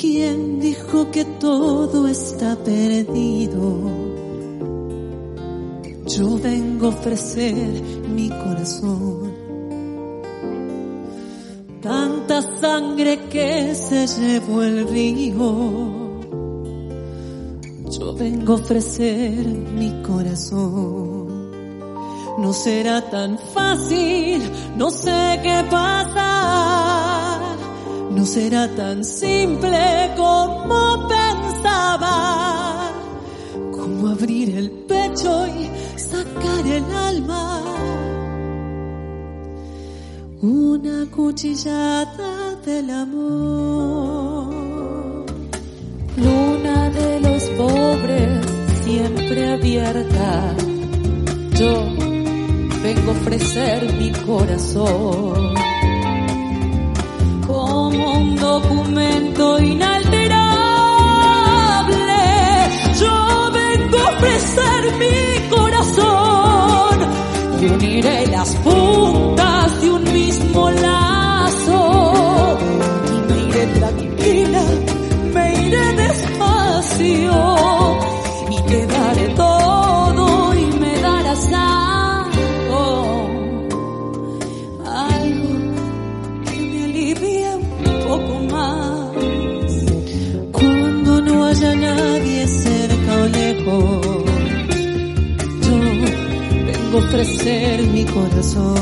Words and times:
¿Quién 0.00 0.58
dijo 0.58 1.12
que 1.12 1.24
todo 1.38 2.08
está 2.08 2.56
perdido? 2.56 4.01
Yo 6.16 6.36
vengo 6.38 6.86
a 6.86 6.88
ofrecer 6.90 7.54
mi 8.14 8.28
corazón. 8.28 9.32
Tanta 11.80 12.42
sangre 12.60 13.18
que 13.30 13.74
se 13.74 14.06
llevó 14.06 14.62
el 14.62 14.86
río. 14.88 16.20
Yo 17.90 18.14
vengo 18.14 18.52
a 18.52 18.56
ofrecer 18.56 19.46
mi 19.46 19.90
corazón. 20.02 21.50
No 22.38 22.52
será 22.52 23.08
tan 23.08 23.38
fácil, 23.54 24.42
no 24.76 24.90
sé 24.90 25.40
qué 25.42 25.64
pasa. 25.70 27.38
No 28.10 28.26
será 28.26 28.68
tan 28.76 29.02
simple 29.02 30.10
como 30.14 31.08
pensaba. 31.08 32.90
Como 33.70 34.08
abrir 34.08 34.56
el 34.56 34.70
pecho 34.70 35.46
y 35.46 35.81
sacar 36.12 36.64
el 36.78 36.86
alma. 37.10 37.44
Una 40.42 40.98
cuchillada 41.16 42.56
del 42.66 42.90
amor. 42.90 44.52
Luna 46.24 46.78
de 46.90 47.20
los 47.26 47.42
pobres, 47.60 48.32
siempre 48.84 49.40
abierta. 49.56 50.54
Yo 51.60 51.72
vengo 52.82 53.08
a 53.12 53.14
ofrecer 53.18 53.78
mi 54.00 54.10
corazón 54.28 55.54
como 57.46 58.04
un 58.18 58.36
documento 58.36 59.58
inalterable. 59.60 60.51
Mi 64.98 65.48
corazón 65.48 66.98
y 67.60 67.64
uniré 67.66 68.26
las 68.28 68.50
puntas 68.56 69.80
de 69.80 69.90
un 69.90 70.12
mismo 70.12 70.70
lazo. 70.70 72.58
Y 73.08 73.32
me 73.32 73.42
iré 73.48 73.66
tranquila, 73.78 74.62
me 75.34 75.66
iré 75.66 75.92
despacio 75.94 77.91
ofrecer 97.12 97.82
mi 97.88 98.04
corazón. 98.06 98.74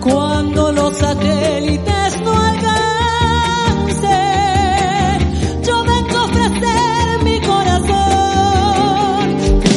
Cuando 0.00 0.72
los 0.72 0.98
satélites 0.98 2.20
no 2.24 2.32
alcancen, 2.32 2.78
yo 5.62 5.84
vengo 5.84 6.16
a 6.18 6.24
ofrecer 6.24 7.22
mi 7.22 7.40
corazón. 7.40 7.96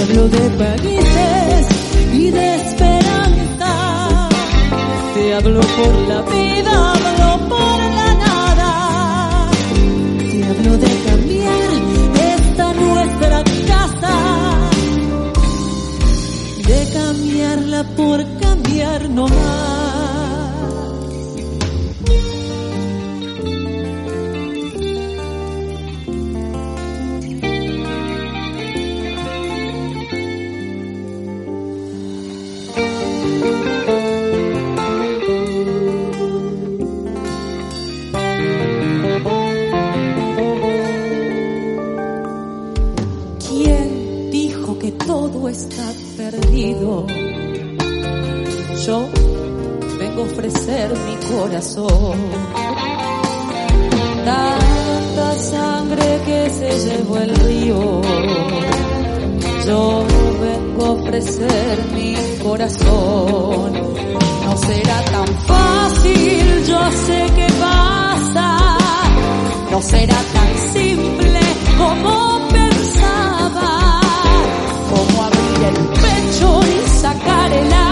Hablo 0.01 0.27
de 0.27 0.49
países 0.63 1.67
y 2.13 2.31
de 2.31 2.55
esperanza. 2.55 4.29
Te 5.13 5.35
hablo 5.35 5.61
por 5.61 5.93
la 6.09 6.21
vida, 6.23 6.90
no 19.13 19.27
más. 19.27 19.61
¿Quién 43.47 44.31
dijo 44.31 44.79
que 44.79 44.91
todo 44.91 45.49
está 45.49 45.91
perdido? 46.17 47.20
Mi 50.67 51.15
corazón. 51.33 52.17
Tanta 54.23 55.39
sangre 55.39 56.21
que 56.25 56.49
se 56.49 56.69
llevó 56.87 57.17
el 57.17 57.35
río. 57.35 58.01
Yo 59.65 60.05
vengo 60.39 60.85
a 60.85 60.91
ofrecer 60.91 61.79
mi 61.95 62.15
corazón. 62.43 63.73
No 64.45 64.57
será 64.57 65.01
tan 65.05 65.27
fácil, 65.47 66.65
yo 66.67 66.91
sé 66.91 67.25
que 67.35 67.47
pasa. 67.59 68.77
No 69.71 69.81
será 69.81 70.17
tan 70.33 70.73
simple 70.73 71.39
como 71.77 72.47
pensaba. 72.49 73.99
Como 74.91 75.23
abrir 75.23 75.63
el 75.69 75.87
pecho 76.03 76.59
y 76.61 76.89
sacar 76.89 77.51
el 77.51 77.73
alma. 77.73 77.90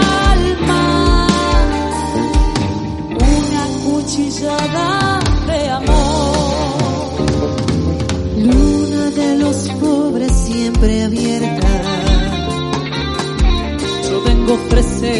Ofrecer 14.50 15.19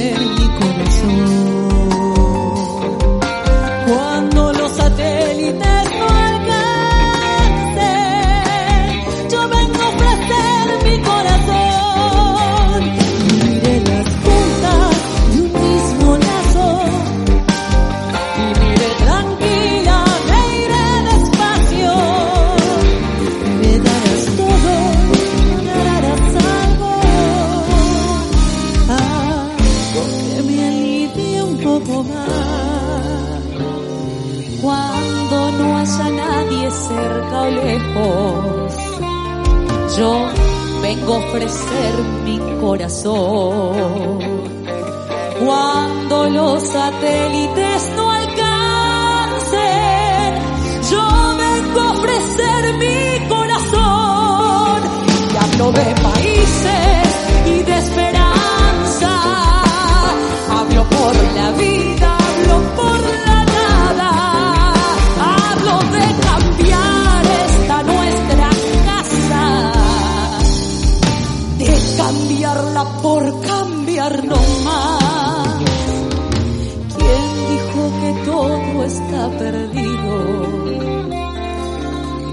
¿Quién 76.96 77.24
dijo 77.52 77.82
que 78.00 78.10
todo 78.24 78.84
está 78.84 79.22
perdido? 79.38 80.14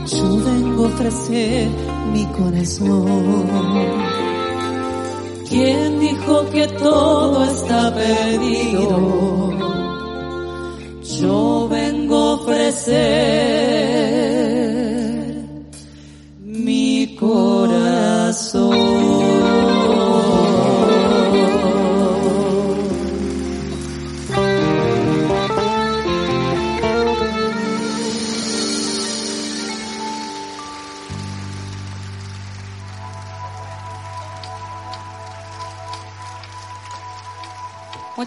Yo 0.06 0.28
vengo 0.46 0.86
a 0.86 0.88
ofrecer 0.88 1.68
mi 2.14 2.26
corazón. 2.28 3.48
¿Quién 5.50 6.00
dijo 6.00 6.50
que 6.52 6.68
todo 6.68 7.46
está 7.46 7.94
perdido? 7.94 8.98
Yo 11.20 11.68
vengo 11.70 12.18
a 12.18 12.34
ofrecer 12.36 13.77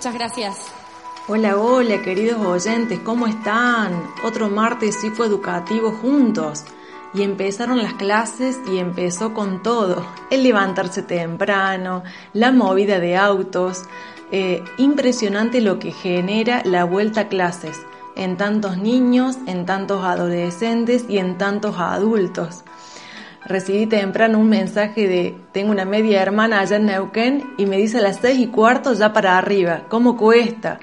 Muchas 0.01 0.15
gracias. 0.15 0.57
Hola, 1.29 1.59
hola, 1.59 2.01
queridos 2.01 2.41
oyentes, 2.41 3.01
¿cómo 3.01 3.27
están? 3.27 4.03
Otro 4.25 4.49
martes 4.49 4.95
psicoeducativo 4.95 5.91
juntos. 5.91 6.65
Y 7.13 7.23
empezaron 7.23 7.83
las 7.83 7.93
clases 7.93 8.59
y 8.73 8.79
empezó 8.79 9.35
con 9.35 9.63
todo. 9.63 10.07
El 10.31 10.43
levantarse 10.43 11.03
temprano, 11.03 12.03
la 12.33 12.51
movida 12.51 12.99
de 12.99 13.19
autos. 13.19 13.83
Eh, 14.33 14.65
impresionante 14.79 15.61
lo 15.61 15.79
que 15.79 15.93
genera 15.93 16.63
la 16.65 16.85
vuelta 16.85 17.21
a 17.21 17.29
clases 17.29 17.79
en 18.17 18.39
tantos 18.39 18.79
niños, 18.79 19.37
en 19.47 19.67
tantos 19.67 20.03
adolescentes 20.03 21.05
y 21.11 21.19
en 21.19 21.37
tantos 21.37 21.79
adultos. 21.79 22.65
Recibí 23.51 23.87
temprano 23.87 24.39
un 24.39 24.49
mensaje 24.49 25.09
de 25.09 25.35
tengo 25.51 25.73
una 25.73 25.85
media 25.85 26.23
hermana 26.23 26.61
allá 26.61 26.77
en 26.77 26.87
Neuquén 26.87 27.55
y 27.59 27.67
me 27.67 27.79
dice 27.79 27.99
a 27.99 28.01
las 28.01 28.19
seis 28.19 28.39
y 28.39 28.47
cuarto 28.47 28.93
ya 28.93 29.13
para 29.13 29.37
arriba, 29.37 29.87
¿cómo 29.89 30.17
cuesta? 30.17 30.79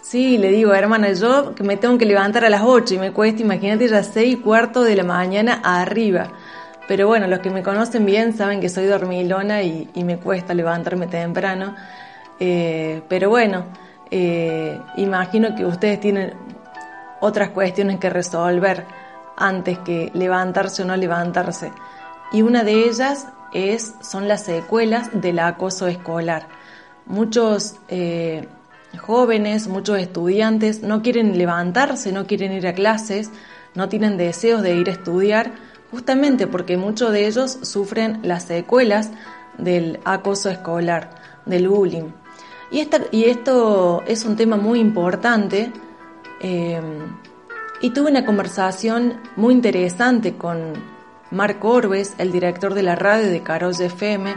Sí, 0.00 0.38
le 0.38 0.50
digo, 0.50 0.72
hermana, 0.72 1.12
yo 1.12 1.54
que 1.54 1.62
me 1.62 1.76
tengo 1.76 1.98
que 1.98 2.06
levantar 2.06 2.46
a 2.46 2.48
las 2.48 2.62
8 2.64 2.94
y 2.94 2.98
me 2.98 3.12
cuesta, 3.12 3.42
imagínate, 3.42 3.88
ya 3.88 4.02
6 4.02 4.32
y 4.32 4.36
cuarto 4.36 4.84
de 4.84 4.96
la 4.96 5.04
mañana 5.04 5.60
arriba. 5.62 6.32
Pero 6.88 7.08
bueno, 7.08 7.26
los 7.26 7.40
que 7.40 7.50
me 7.50 7.62
conocen 7.62 8.06
bien 8.06 8.34
saben 8.34 8.60
que 8.60 8.70
soy 8.70 8.86
dormilona 8.86 9.60
y, 9.60 9.90
y 9.92 10.02
me 10.02 10.16
cuesta 10.16 10.54
levantarme 10.54 11.08
temprano. 11.08 11.74
Eh, 12.40 13.02
pero 13.06 13.28
bueno, 13.28 13.66
eh, 14.10 14.80
imagino 14.96 15.54
que 15.54 15.66
ustedes 15.66 16.00
tienen 16.00 16.32
otras 17.20 17.50
cuestiones 17.50 17.98
que 17.98 18.08
resolver 18.08 18.86
antes 19.36 19.78
que 19.80 20.10
levantarse 20.14 20.84
o 20.84 20.86
no 20.86 20.96
levantarse. 20.96 21.70
Y 22.32 22.42
una 22.42 22.64
de 22.64 22.88
ellas 22.88 23.28
es, 23.52 23.94
son 24.02 24.28
las 24.28 24.44
secuelas 24.44 25.10
del 25.12 25.38
acoso 25.38 25.86
escolar. 25.86 26.46
Muchos 27.06 27.76
eh, 27.88 28.46
jóvenes, 28.98 29.68
muchos 29.68 29.98
estudiantes 29.98 30.82
no 30.82 31.02
quieren 31.02 31.36
levantarse, 31.38 32.12
no 32.12 32.26
quieren 32.26 32.52
ir 32.52 32.66
a 32.66 32.74
clases, 32.74 33.30
no 33.74 33.88
tienen 33.88 34.16
deseos 34.16 34.62
de 34.62 34.74
ir 34.74 34.88
a 34.88 34.92
estudiar, 34.92 35.52
justamente 35.90 36.46
porque 36.46 36.76
muchos 36.76 37.12
de 37.12 37.26
ellos 37.26 37.58
sufren 37.62 38.20
las 38.22 38.44
secuelas 38.44 39.10
del 39.56 40.00
acoso 40.04 40.50
escolar, 40.50 41.10
del 41.46 41.68
bullying. 41.68 42.10
Y, 42.70 42.80
esta, 42.80 43.00
y 43.10 43.24
esto 43.24 44.02
es 44.06 44.24
un 44.26 44.36
tema 44.36 44.56
muy 44.56 44.80
importante 44.80 45.72
eh, 46.40 46.80
y 47.80 47.90
tuve 47.90 48.10
una 48.10 48.26
conversación 48.26 49.14
muy 49.36 49.54
interesante 49.54 50.36
con 50.36 50.74
Marc 51.30 51.64
Orbes, 51.64 52.14
el 52.18 52.32
director 52.32 52.74
de 52.74 52.82
la 52.82 52.96
radio 52.96 53.28
de 53.28 53.42
Carolla 53.42 53.86
FM, 53.86 54.34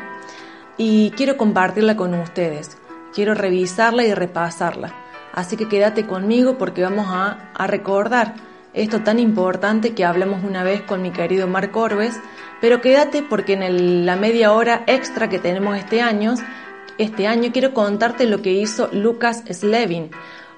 y 0.77 1.11
quiero 1.11 1.37
compartirla 1.37 1.95
con 1.95 2.13
ustedes. 2.13 2.77
Quiero 3.13 3.33
revisarla 3.33 4.03
y 4.03 4.13
repasarla. 4.13 4.93
Así 5.33 5.55
que 5.55 5.69
quédate 5.69 6.05
conmigo 6.05 6.57
porque 6.57 6.83
vamos 6.83 7.07
a, 7.09 7.51
a 7.53 7.67
recordar 7.67 8.35
esto 8.73 9.01
tan 9.01 9.19
importante 9.19 9.93
que 9.93 10.05
hablamos 10.05 10.43
una 10.43 10.63
vez 10.63 10.81
con 10.81 11.01
mi 11.01 11.11
querido 11.11 11.47
Marc 11.47 11.75
Orbes, 11.75 12.19
pero 12.61 12.81
quédate 12.81 13.21
porque 13.21 13.53
en 13.53 14.05
la 14.05 14.15
media 14.15 14.53
hora 14.53 14.83
extra 14.87 15.29
que 15.29 15.39
tenemos 15.39 15.77
este 15.77 16.01
año, 16.01 16.35
este 16.97 17.27
año 17.27 17.51
quiero 17.51 17.73
contarte 17.73 18.25
lo 18.25 18.41
que 18.41 18.53
hizo 18.53 18.89
Lucas 18.91 19.43
Slevin, 19.49 20.11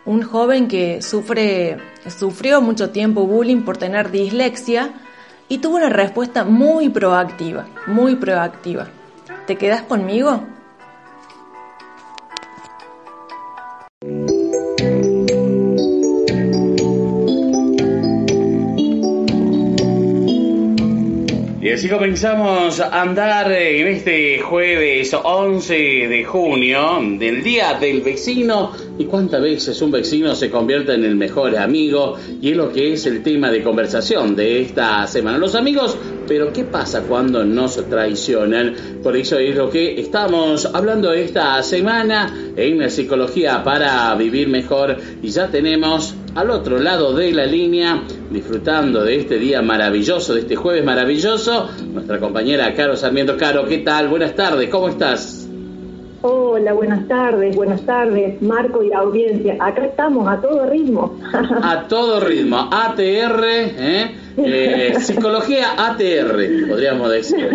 un 0.05 0.21
joven 0.21 0.67
que 0.67 1.01
sufre, 1.01 1.77
sufrió 2.07 2.61
mucho 2.61 2.91
tiempo 2.91 3.25
bullying 3.25 3.61
por 3.61 3.77
tener 3.77 4.11
dislexia 4.11 4.93
y 5.47 5.57
tuvo 5.59 5.75
una 5.75 5.89
respuesta 5.89 6.43
muy 6.43 6.89
proactiva, 6.89 7.67
muy 7.87 8.15
proactiva. 8.15 8.87
¿Te 9.45 9.55
quedas 9.57 9.81
conmigo? 9.83 10.43
Y 21.61 21.69
así 21.69 21.87
comenzamos 21.87 22.79
a 22.79 23.01
andar 23.01 23.51
en 23.51 23.87
este 23.87 24.39
jueves 24.39 25.13
11 25.13 25.73
de 25.73 26.23
junio 26.25 26.99
del 27.17 27.41
Día 27.41 27.73
del 27.75 28.01
Vecino. 28.01 28.71
¿Y 28.95 29.05
cuántas 29.05 29.41
veces 29.41 29.81
un 29.81 29.89
vecino 29.89 30.35
se 30.35 30.51
convierte 30.51 30.93
en 30.93 31.03
el 31.03 31.15
mejor 31.15 31.57
amigo? 31.57 32.15
Y 32.39 32.51
es 32.51 32.57
lo 32.57 32.71
que 32.71 32.93
es 32.93 33.07
el 33.07 33.23
tema 33.23 33.49
de 33.49 33.63
conversación 33.63 34.35
de 34.35 34.61
esta 34.61 35.07
semana. 35.07 35.39
Los 35.39 35.55
amigos, 35.55 35.97
pero 36.27 36.53
¿qué 36.53 36.63
pasa 36.63 37.01
cuando 37.01 37.43
nos 37.43 37.75
traicionan? 37.89 38.75
Por 39.01 39.17
eso 39.17 39.39
es 39.39 39.55
lo 39.55 39.71
que 39.71 39.99
estamos 39.99 40.67
hablando 40.67 41.11
esta 41.11 41.63
semana 41.63 42.51
en 42.55 42.77
la 42.77 42.89
psicología 42.89 43.63
para 43.63 44.13
vivir 44.13 44.47
mejor. 44.47 44.95
Y 45.23 45.29
ya 45.29 45.47
tenemos 45.47 46.13
al 46.35 46.51
otro 46.51 46.77
lado 46.77 47.13
de 47.13 47.31
la 47.31 47.47
línea, 47.47 48.03
disfrutando 48.29 49.03
de 49.03 49.15
este 49.15 49.39
día 49.39 49.63
maravilloso, 49.63 50.35
de 50.35 50.41
este 50.41 50.55
jueves 50.55 50.85
maravilloso, 50.85 51.67
nuestra 51.91 52.19
compañera 52.19 52.71
Caro 52.75 52.95
Sarmiento. 52.95 53.37
Caro, 53.37 53.65
¿qué 53.65 53.79
tal? 53.79 54.07
Buenas 54.07 54.35
tardes, 54.35 54.69
¿cómo 54.69 54.87
estás? 54.89 55.42
Hola, 56.25 56.71
buenas 56.71 57.05
tardes, 57.09 57.53
buenas 57.53 57.81
tardes, 57.81 58.41
Marco 58.41 58.81
y 58.81 58.93
audiencia. 58.93 59.57
Acá 59.59 59.85
estamos 59.87 60.25
a 60.27 60.39
todo 60.39 60.65
ritmo. 60.69 61.19
A 61.61 61.85
todo 61.89 62.21
ritmo, 62.21 62.69
ATR, 62.71 63.43
¿eh? 63.43 64.11
Eh, 64.37 64.93
psicología 65.01 65.73
ATR, 65.77 66.67
podríamos 66.69 67.11
decir. 67.11 67.49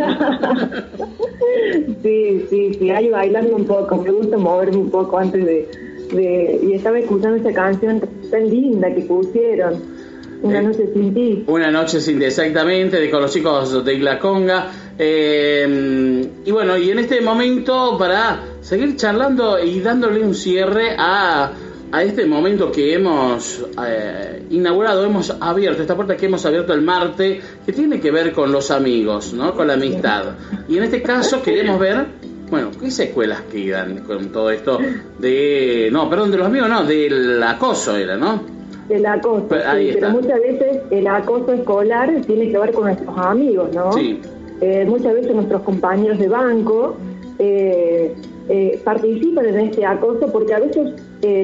sí, 2.02 2.44
sí, 2.50 2.74
sí, 2.74 2.90
ahí 2.90 3.08
bailando 3.08 3.56
un 3.56 3.64
poco. 3.64 3.96
Me 4.02 4.10
gusta 4.10 4.36
moverme 4.36 4.76
un 4.76 4.90
poco 4.90 5.16
antes 5.18 5.44
de, 5.46 5.68
de- 6.12 6.60
Y 6.62 6.74
estaba 6.74 6.98
escuchando 6.98 7.36
esa 7.38 7.52
canción 7.54 8.02
tan 8.30 8.50
linda 8.50 8.94
que 8.94 9.00
pusieron. 9.00 9.97
Una 10.42 10.58
Eh. 10.60 10.62
noche 10.62 10.88
sin 10.92 11.14
ti. 11.14 11.44
Una 11.46 11.70
noche 11.70 12.00
sin 12.00 12.22
exactamente, 12.22 13.00
de 13.00 13.10
con 13.10 13.22
los 13.22 13.32
chicos 13.32 13.84
de 13.84 13.94
Isla 13.94 14.18
Conga. 14.18 14.70
Eh, 14.98 16.28
y 16.44 16.50
bueno, 16.50 16.76
y 16.76 16.90
en 16.90 16.98
este 16.98 17.20
momento 17.20 17.96
para 17.98 18.40
seguir 18.60 18.96
charlando 18.96 19.58
y 19.62 19.80
dándole 19.80 20.22
un 20.22 20.34
cierre 20.34 20.94
a, 20.98 21.52
a 21.90 22.02
este 22.02 22.26
momento 22.26 22.70
que 22.70 22.94
hemos 22.94 23.64
eh, 23.86 24.42
inaugurado, 24.50 25.04
hemos 25.04 25.34
abierto, 25.40 25.82
esta 25.82 25.96
puerta 25.96 26.16
que 26.16 26.26
hemos 26.26 26.44
abierto 26.46 26.72
el 26.74 26.82
martes, 26.82 27.42
que 27.64 27.72
tiene 27.72 28.00
que 28.00 28.10
ver 28.10 28.32
con 28.32 28.52
los 28.52 28.70
amigos, 28.70 29.32
¿no? 29.32 29.54
Con 29.54 29.66
la 29.68 29.74
amistad. 29.74 30.24
Y 30.68 30.76
en 30.78 30.84
este 30.84 31.00
caso 31.02 31.42
queremos 31.42 31.78
ver, 31.80 32.06
bueno, 32.50 32.70
¿qué 32.80 32.90
secuelas 32.90 33.42
quedan 33.52 33.98
con 34.04 34.30
todo 34.30 34.50
esto 34.50 34.78
de, 35.18 35.88
no, 35.92 36.08
perdón, 36.10 36.30
de 36.30 36.38
los 36.38 36.46
amigos, 36.46 36.68
no, 36.68 36.84
del 36.84 37.42
acoso 37.42 37.96
era, 37.96 38.16
¿no? 38.16 38.57
El 38.88 39.04
acoso, 39.04 39.46
Pero 39.48 39.62
sí, 39.76 39.98
muchas 40.12 40.40
veces 40.40 40.82
el 40.90 41.06
acoso 41.06 41.52
escolar 41.52 42.10
tiene 42.26 42.50
que 42.50 42.58
ver 42.58 42.72
con 42.72 42.84
nuestros 42.84 43.18
amigos, 43.18 43.74
¿no? 43.74 43.92
Sí. 43.92 44.20
Eh, 44.60 44.84
muchas 44.88 45.14
veces 45.14 45.34
nuestros 45.34 45.62
compañeros 45.62 46.18
de 46.18 46.28
banco 46.28 46.96
eh, 47.38 48.12
eh, 48.48 48.80
participan 48.82 49.46
en 49.46 49.60
este 49.60 49.86
acoso 49.86 50.26
porque 50.32 50.54
a 50.54 50.58
veces 50.58 50.94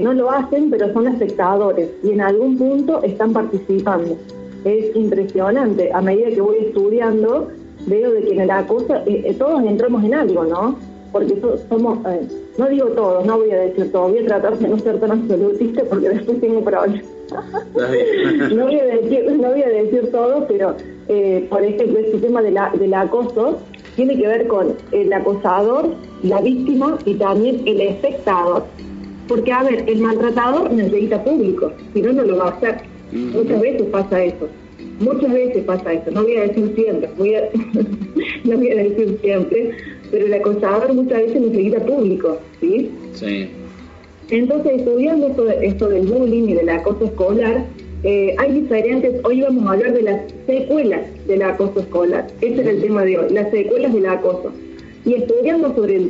no 0.02 0.12
lo 0.12 0.30
hacen, 0.30 0.70
pero 0.70 0.92
son 0.92 1.08
espectadores 1.08 1.90
y 2.02 2.12
en 2.12 2.20
algún 2.20 2.56
punto 2.56 3.02
están 3.02 3.32
participando. 3.32 4.16
Es 4.64 4.96
impresionante. 4.96 5.92
A 5.92 6.00
medida 6.00 6.30
que 6.30 6.40
voy 6.40 6.56
estudiando, 6.66 7.48
veo 7.86 8.12
de 8.12 8.22
que 8.22 8.32
en 8.32 8.40
el 8.40 8.50
acoso 8.50 8.94
todos 9.38 9.62
entramos 9.64 10.02
en 10.04 10.14
algo, 10.14 10.44
¿no? 10.44 10.78
Porque 11.12 11.40
somos, 11.68 11.98
no 12.58 12.68
digo 12.68 12.86
todos, 12.88 13.24
no 13.26 13.38
voy 13.38 13.50
a 13.50 13.58
decir 13.58 13.92
todo, 13.92 14.08
voy 14.08 14.18
a 14.18 14.26
tratar 14.26 14.58
de 14.58 14.68
no 14.68 14.78
ser 14.78 14.98
tan 14.98 15.12
absolutista 15.12 15.82
porque 15.84 16.08
después 16.14 16.40
tengo 16.40 16.62
problemas. 16.62 17.13
No, 17.30 18.64
voy 18.64 18.78
a 18.78 18.84
decir, 18.84 19.32
no 19.32 19.50
voy 19.50 19.62
a 19.62 19.68
decir 19.68 20.10
todo, 20.10 20.46
pero 20.46 20.76
eh, 21.08 21.46
por 21.48 21.62
ejemplo, 21.62 21.98
este 21.98 22.18
tema 22.18 22.42
de 22.42 22.50
la, 22.50 22.72
del 22.78 22.94
acoso 22.94 23.58
tiene 23.96 24.16
que 24.16 24.26
ver 24.26 24.46
con 24.46 24.74
el 24.92 25.12
acosador, 25.12 25.94
la 26.22 26.40
víctima 26.40 26.98
y 27.04 27.14
también 27.14 27.62
el 27.66 27.80
espectador. 27.80 28.64
Porque, 29.28 29.52
a 29.52 29.62
ver, 29.62 29.84
el 29.88 30.00
maltratador 30.00 30.70
necesita 30.72 31.22
público, 31.22 31.72
si 31.92 32.02
no, 32.02 32.12
no 32.12 32.24
lo 32.24 32.38
va 32.38 32.48
a 32.48 32.50
hacer. 32.50 32.82
Muchas 33.12 33.60
veces 33.60 33.82
pasa 33.90 34.22
eso. 34.22 34.48
Muchas 35.00 35.32
veces 35.32 35.64
pasa 35.64 35.92
eso. 35.92 36.10
No 36.10 36.22
voy 36.22 36.36
a 36.36 36.42
decir 36.42 36.72
siempre, 36.74 37.10
voy 37.16 37.34
a 37.34 37.48
no 38.44 38.56
voy 38.56 38.70
a 38.70 38.76
decir 38.76 39.18
siempre, 39.22 39.70
pero 40.10 40.26
el 40.26 40.34
acosador 40.34 40.92
muchas 40.92 41.18
veces 41.18 41.40
necesita 41.40 41.84
público, 41.84 42.38
¿sí? 42.60 42.90
Sí. 43.14 43.48
Entonces, 44.30 44.80
estudiando 44.80 45.26
esto, 45.28 45.48
esto 45.50 45.88
del 45.88 46.06
bullying 46.06 46.48
y 46.48 46.54
del 46.54 46.68
acoso 46.70 47.04
escolar, 47.04 47.66
eh, 48.04 48.34
hay 48.38 48.52
diferentes, 48.52 49.24
hoy 49.24 49.42
vamos 49.42 49.66
a 49.66 49.72
hablar 49.72 49.92
de 49.92 50.02
las 50.02 50.20
secuelas 50.46 51.00
del 51.26 51.42
acoso 51.42 51.80
escolar, 51.80 52.26
ese 52.40 52.60
era 52.60 52.70
el 52.70 52.82
tema 52.82 53.02
de 53.02 53.18
hoy, 53.18 53.32
las 53.32 53.50
secuelas 53.50 53.92
del 53.92 54.06
acoso. 54.06 54.52
Y 55.04 55.14
estudiando 55.14 55.74
sobre 55.74 56.00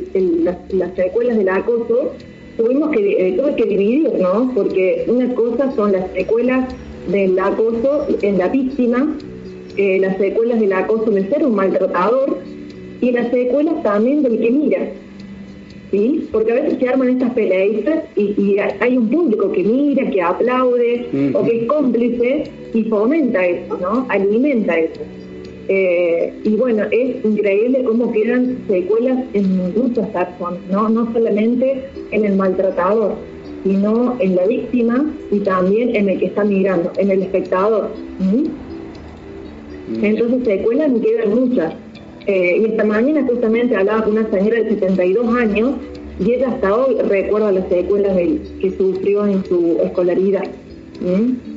las, 0.43 0.95
secuelas 0.95 1.37
del 1.37 1.49
acoso, 1.49 2.13
tuvimos 2.57 2.91
que, 2.91 3.27
eh, 3.27 3.33
tuve 3.37 3.55
que 3.55 3.65
dividir, 3.65 4.11
¿no? 4.19 4.51
Porque 4.55 5.05
una 5.07 5.33
cosa 5.35 5.73
son 5.75 5.91
las 5.91 6.09
secuelas 6.11 6.73
del 7.09 7.37
acoso 7.37 8.07
en 8.21 8.37
la 8.37 8.47
víctima, 8.47 9.15
eh, 9.77 9.99
las 9.99 10.17
secuelas 10.17 10.59
del 10.59 10.73
acoso 10.73 11.11
de 11.11 11.27
ser 11.29 11.45
un 11.45 11.55
maltratador 11.55 12.39
y 13.01 13.11
las 13.11 13.29
secuelas 13.29 13.83
también 13.83 14.23
del 14.23 14.39
que 14.39 14.51
mira, 14.51 14.89
¿sí? 15.91 16.27
Porque 16.31 16.51
a 16.51 16.55
veces 16.55 16.79
se 16.79 16.87
arman 16.87 17.09
estas 17.09 17.31
peleas 17.33 18.03
y, 18.15 18.57
hay 18.79 18.97
un 18.97 19.09
público 19.09 19.51
que 19.51 19.63
mira, 19.63 20.09
que 20.09 20.21
aplaude 20.21 21.31
o 21.33 21.43
que 21.43 21.61
es 21.61 21.67
cómplice 21.67 22.43
y 22.73 22.83
fomenta 22.83 23.45
eso, 23.45 23.77
¿no? 23.77 24.05
Alimenta 24.09 24.77
eso. 24.77 25.01
Eh, 25.67 26.31
y 26.43 26.55
bueno, 26.57 26.83
es 26.91 27.25
increíble 27.25 27.83
cómo 27.83 28.11
quedan 28.11 28.57
secuelas 28.67 29.23
en 29.33 29.73
muchas 29.75 30.07
personas, 30.09 30.59
¿no? 30.69 30.89
No 30.89 31.11
solamente 31.11 31.85
en 32.11 32.25
el 32.25 32.35
maltratador, 32.35 33.15
sino 33.63 34.15
en 34.19 34.35
la 34.35 34.45
víctima 34.45 35.11
y 35.31 35.39
también 35.39 35.95
en 35.95 36.09
el 36.09 36.19
que 36.19 36.27
está 36.27 36.43
mirando, 36.43 36.91
en 36.97 37.09
el 37.09 37.23
espectador. 37.23 37.89
Entonces 40.01 40.43
secuelas 40.45 40.91
me 40.91 40.99
quedan 41.01 41.29
muchas. 41.33 41.73
Eh, 42.27 42.57
y 42.61 42.65
esta 42.65 42.83
mañana 42.83 43.25
justamente 43.27 43.75
hablaba 43.75 44.03
con 44.03 44.13
una 44.13 44.29
señora 44.29 44.61
de 44.61 44.69
72 44.69 45.35
años 45.35 45.75
y 46.19 46.31
ella 46.33 46.49
hasta 46.49 46.73
hoy 46.73 46.95
recuerda 47.07 47.51
las 47.51 47.67
secuelas 47.69 48.17
que 48.17 48.71
sufrió 48.77 49.25
en 49.27 49.43
su 49.45 49.77
escolaridad. 49.83 50.43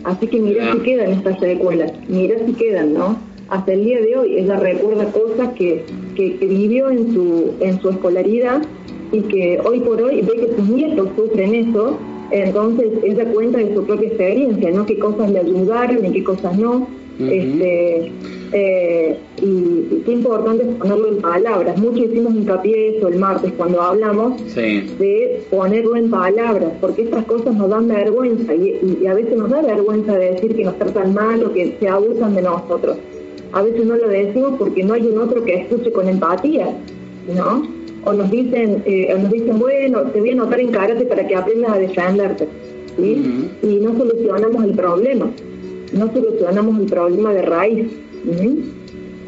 Así 0.05 0.27
que 0.27 0.41
mira 0.41 0.73
si 0.73 0.79
quedan 0.81 1.13
estas 1.13 1.39
secuelas, 1.39 1.93
mira 2.09 2.37
si 2.45 2.53
quedan, 2.55 2.93
¿no? 2.93 3.17
Hasta 3.49 3.73
el 3.73 3.85
día 3.85 4.01
de 4.01 4.17
hoy 4.17 4.37
ella 4.37 4.59
recuerda 4.59 5.11
cosas 5.13 5.55
que, 5.55 5.85
que, 6.17 6.37
vivió 6.41 6.91
en 6.91 7.15
su, 7.15 7.55
en 7.61 7.81
su 7.81 7.89
escolaridad 7.89 8.63
y 9.13 9.21
que 9.23 9.61
hoy 9.65 9.81
por 9.81 10.03
hoy 10.03 10.21
ve 10.21 10.33
que 10.35 10.55
sus 10.55 10.69
nietos 10.69 11.09
sufren 11.17 11.55
eso, 11.55 11.97
entonces 12.31 12.89
ella 13.05 13.25
cuenta 13.33 13.59
de 13.59 13.75
su 13.75 13.85
propia 13.85 14.09
experiencia, 14.09 14.71
¿no? 14.71 14.85
Qué 14.85 14.99
cosas 14.99 15.31
le 15.31 15.39
ayudaron 15.39 16.05
y 16.05 16.13
qué 16.13 16.25
cosas 16.25 16.59
no. 16.59 16.87
este, 17.21 18.13
eh, 18.53 19.19
y, 19.43 20.03
qué 20.05 20.13
importante 20.13 20.65
es 20.65 20.77
ponerlo 20.77 21.09
en 21.09 21.19
palabras. 21.19 21.79
Mucho 21.79 22.05
hicimos 22.05 22.35
hincapié 22.35 22.97
eso 22.97 23.09
el 23.09 23.19
martes 23.19 23.53
cuando 23.57 23.83
hablamos 23.83 24.43
de 24.55 25.43
ponerlo 25.51 25.97
en 25.97 26.11
palabras, 26.11 26.73
porque 26.81 27.03
estas 27.03 27.25
cosas 27.27 27.55
nos 27.55 27.69
dan 27.69 27.89
vergüenza 27.89 28.55
y, 28.55 29.07
a 29.07 29.15
veces 29.15 29.37
nos 29.37 29.51
da 29.51 29.61
vergüenza 29.63 30.17
de 30.17 30.33
decir 30.33 30.57
que 30.57 30.65
nos 30.65 30.79
tratan 30.79 31.15
mal 31.15 31.43
o 31.45 31.53
que 31.53 31.77
se 31.79 31.89
abusan 31.89 32.35
de 32.35 32.43
nosotros. 32.43 32.97
A 33.53 33.63
veces 33.63 33.87
no 33.87 33.97
lo 33.97 34.09
decimos 34.09 34.55
porque 34.59 34.85
no 34.85 34.95
hay 34.95 35.07
un 35.07 35.19
otro 35.19 35.43
que 35.45 35.55
escuche 35.55 35.91
con 35.93 36.09
empatía, 36.09 36.69
¿no? 37.35 37.67
O 38.05 38.13
nos 38.13 38.31
dicen, 38.31 38.83
eh, 38.87 39.15
nos 39.19 39.31
dicen 39.31 39.59
bueno, 39.59 40.03
te 40.03 40.21
voy 40.21 40.31
a 40.31 40.33
anotar 40.33 40.61
en 40.61 40.71
karate 40.71 41.05
para 41.05 41.27
que 41.27 41.35
aprendas 41.35 41.73
a 41.73 41.79
defenderte, 41.79 42.47
¿sí? 42.97 43.51
Y 43.63 43.77
no 43.77 43.97
solucionamos 43.97 44.65
el 44.65 44.73
problema, 44.73 45.31
no 45.93 46.13
solucionamos 46.13 46.79
el 46.79 46.87
problema 46.87 47.33
de 47.33 47.43
raíz. 47.43 47.87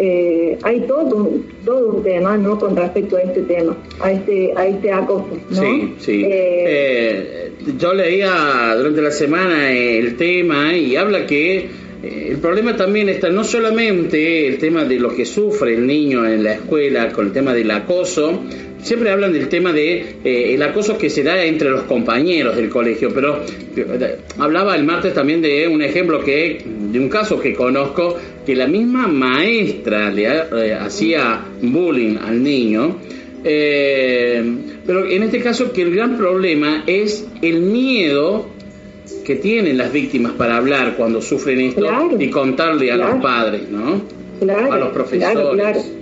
Eh, 0.02 0.56
hay 0.62 0.80
todo 0.82 1.14
un, 1.16 1.46
todo 1.62 1.96
un 1.96 2.02
tema 2.02 2.36
no 2.38 2.58
con 2.58 2.74
respecto 2.74 3.16
a 3.16 3.20
este 3.20 3.42
tema 3.42 3.76
a 4.00 4.12
este 4.12 4.54
a 4.56 4.66
este 4.66 4.90
acoso 4.90 5.28
sí 5.50 5.94
sí. 5.98 6.22
Eh, 6.24 6.28
eh, 6.28 7.52
yo 7.78 7.92
leía 7.92 8.74
durante 8.78 9.02
la 9.02 9.10
semana 9.10 9.70
el 9.70 10.16
tema 10.16 10.74
y 10.74 10.96
habla 10.96 11.26
que 11.26 11.68
el 12.02 12.38
problema 12.38 12.76
también 12.76 13.08
está 13.08 13.28
no 13.28 13.44
solamente 13.44 14.46
el 14.46 14.58
tema 14.58 14.84
de 14.84 14.98
lo 14.98 15.14
que 15.14 15.26
sufre 15.26 15.74
el 15.74 15.86
niño 15.86 16.26
en 16.26 16.42
la 16.42 16.54
escuela 16.54 17.12
con 17.12 17.26
el 17.26 17.32
tema 17.32 17.52
del 17.52 17.70
acoso 17.70 18.42
siempre 18.82 19.10
hablan 19.10 19.32
del 19.32 19.48
tema 19.48 19.72
de 19.72 20.16
eh, 20.24 20.54
el 20.54 20.62
acoso 20.62 20.96
que 20.96 21.10
se 21.10 21.22
da 21.22 21.42
entre 21.44 21.70
los 21.70 21.82
compañeros 21.82 22.56
del 22.56 22.68
colegio, 22.68 23.10
pero 23.12 23.42
eh, 23.76 24.18
hablaba 24.38 24.76
el 24.76 24.84
martes 24.84 25.14
también 25.14 25.42
de 25.42 25.68
un 25.68 25.82
ejemplo 25.82 26.22
que 26.24 26.64
de 26.64 26.98
un 26.98 27.08
caso 27.08 27.40
que 27.40 27.54
conozco 27.54 28.16
que 28.44 28.56
la 28.56 28.66
misma 28.66 29.06
maestra 29.06 30.10
le 30.10 30.24
eh, 30.24 30.74
hacía 30.74 31.44
bullying 31.62 32.16
al 32.16 32.42
niño. 32.42 32.98
pero 33.42 35.08
en 35.08 35.22
este 35.22 35.40
caso 35.40 35.72
que 35.72 35.82
el 35.82 35.94
gran 35.94 36.16
problema 36.16 36.84
es 36.86 37.26
el 37.42 37.60
miedo 37.60 38.48
que 39.24 39.36
tienen 39.36 39.78
las 39.78 39.92
víctimas 39.92 40.32
para 40.32 40.56
hablar 40.56 40.96
cuando 40.96 41.20
sufren 41.20 41.60
esto 41.60 41.86
y 42.18 42.30
contarle 42.30 42.90
a 42.90 42.96
los 42.96 43.22
padres, 43.22 43.62
¿no? 43.70 44.00
a 44.48 44.78
los 44.78 44.88
profesores. 44.90 45.92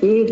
Sí, 0.00 0.26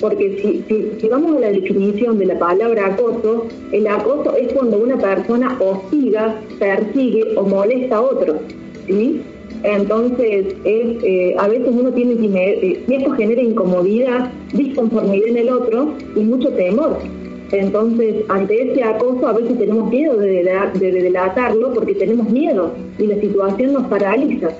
porque 0.00 0.64
si, 0.66 0.98
si, 0.98 1.08
vamos 1.08 1.36
a 1.36 1.40
la 1.40 1.50
definición 1.50 2.18
de 2.18 2.26
la 2.26 2.38
palabra 2.38 2.86
acoso, 2.86 3.46
el 3.70 3.86
acoso 3.86 4.34
es 4.34 4.50
cuando 4.52 4.78
una 4.78 4.96
persona 4.96 5.58
hostiga, 5.60 6.40
persigue 6.58 7.36
o 7.36 7.42
molesta 7.42 7.96
a 7.96 8.00
otro. 8.00 8.40
¿sí? 8.86 9.20
Entonces, 9.62 10.54
es, 10.64 11.04
eh, 11.04 11.34
a 11.38 11.48
veces 11.48 11.68
uno 11.70 11.92
tiene 11.92 12.16
que, 12.16 12.26
eh, 12.26 12.84
y 12.88 12.94
esto 12.94 13.10
genera 13.12 13.42
incomodidad, 13.42 14.32
disconformidad 14.54 15.28
en 15.28 15.36
el 15.36 15.50
otro 15.50 15.94
y 16.16 16.20
mucho 16.20 16.48
temor. 16.50 16.98
Entonces, 17.52 18.16
ante 18.28 18.70
ese 18.70 18.82
acoso 18.84 19.26
a 19.26 19.32
veces 19.32 19.58
tenemos 19.58 19.90
miedo 19.90 20.16
de, 20.16 20.44
delatarlo 20.80 21.74
porque 21.74 21.94
tenemos 21.94 22.30
miedo 22.30 22.72
y 22.98 23.06
la 23.06 23.16
situación 23.20 23.72
nos 23.72 23.86
paraliza. 23.86 24.50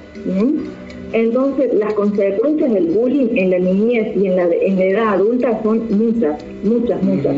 Entonces, 1.12 1.74
las 1.74 1.94
consecuencias 1.94 2.72
del 2.72 2.86
bullying 2.86 3.36
en 3.36 3.50
la 3.50 3.58
niñez 3.58 4.16
y 4.16 4.26
en 4.26 4.36
la, 4.36 4.44
en 4.44 4.76
la 4.76 4.84
edad 4.84 5.08
adulta 5.14 5.60
son 5.62 5.82
muchas, 5.90 6.44
muchas, 6.62 7.02
muchas. 7.02 7.36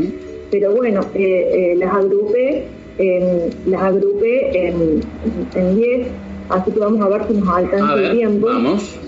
Pero 0.50 0.74
bueno, 0.74 1.00
eh, 1.14 1.72
eh, 1.72 1.76
las 1.76 1.94
agrupé, 1.94 2.64
las 3.66 3.82
agrupé 3.82 4.68
en 4.68 5.76
10, 5.76 6.06
así 6.50 6.70
que 6.70 6.78
vamos 6.78 7.00
a 7.00 7.08
ver 7.08 7.26
si 7.28 7.34
nos 7.34 7.48
alcanza 7.48 7.94
el 7.94 8.16
tiempo. 8.16 8.46
Vamos. 8.46 8.98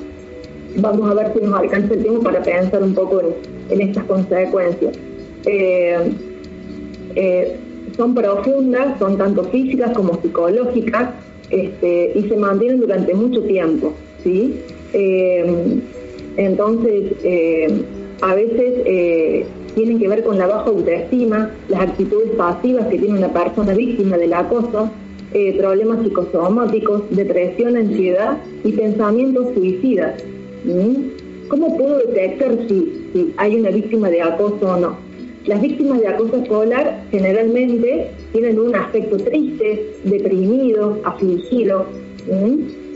Vamos 0.77 1.11
a 1.11 1.15
ver 1.15 1.33
si 1.33 1.45
nos 1.45 1.61
alcanza 1.61 1.95
el 1.95 2.03
tiempo 2.03 2.23
para 2.23 2.43
pensar 2.43 2.83
un 2.83 2.95
poco 2.95 3.23
en, 3.71 3.81
estas 3.81 4.05
consecuencias. 4.05 4.99
Eh, 5.47 5.99
son 7.97 8.15
profundas, 8.15 8.99
son 8.99 9.17
tanto 9.19 9.45
físicas 9.45 9.93
como 9.93 10.21
psicológicas, 10.21 11.11
este, 11.51 12.13
y 12.15 12.23
se 12.29 12.37
mantienen 12.37 12.81
durante 12.81 13.15
mucho 13.15 13.43
tiempo. 13.43 13.93
¿sí? 14.23 14.61
Eh, 14.93 15.81
entonces, 16.37 17.13
eh, 17.23 17.83
a 18.23 18.35
veces 18.35 18.75
eh, 18.87 19.47
tienen 19.75 19.99
que 19.99 20.09
ver 20.09 20.25
con 20.25 20.39
la 20.39 20.47
baja 20.47 20.71
autoestima, 20.71 21.51
las 21.69 21.81
actitudes 21.81 22.31
pasivas 22.37 22.87
que 22.87 22.99
tiene 22.99 23.19
una 23.19 23.33
persona 23.33 23.75
víctima 23.75 24.17
del 24.17 24.33
acoso, 24.33 24.91
problemas 25.59 25.99
psicosomáticos, 26.05 27.03
depresión, 27.11 27.77
ansiedad 27.77 28.39
y 28.63 28.71
pensamientos 28.71 29.53
suicidas. 29.53 30.23
¿Cómo 31.49 31.77
puedo 31.77 31.99
detectar 31.99 32.57
si, 32.69 33.33
hay 33.37 33.57
una 33.57 33.71
víctima 33.71 34.11
de 34.11 34.23
acoso 34.23 34.65
o 34.65 34.77
no? 34.77 34.97
Las 35.47 35.61
víctimas 35.61 36.01
de 36.01 36.09
acoso 36.09 36.37
escolar 36.37 37.03
generalmente 37.11 38.11
tienen 38.33 38.59
un 38.59 38.75
aspecto 38.75 39.19
triste, 39.19 39.95
deprimido, 40.05 40.99
afligido, 41.05 41.85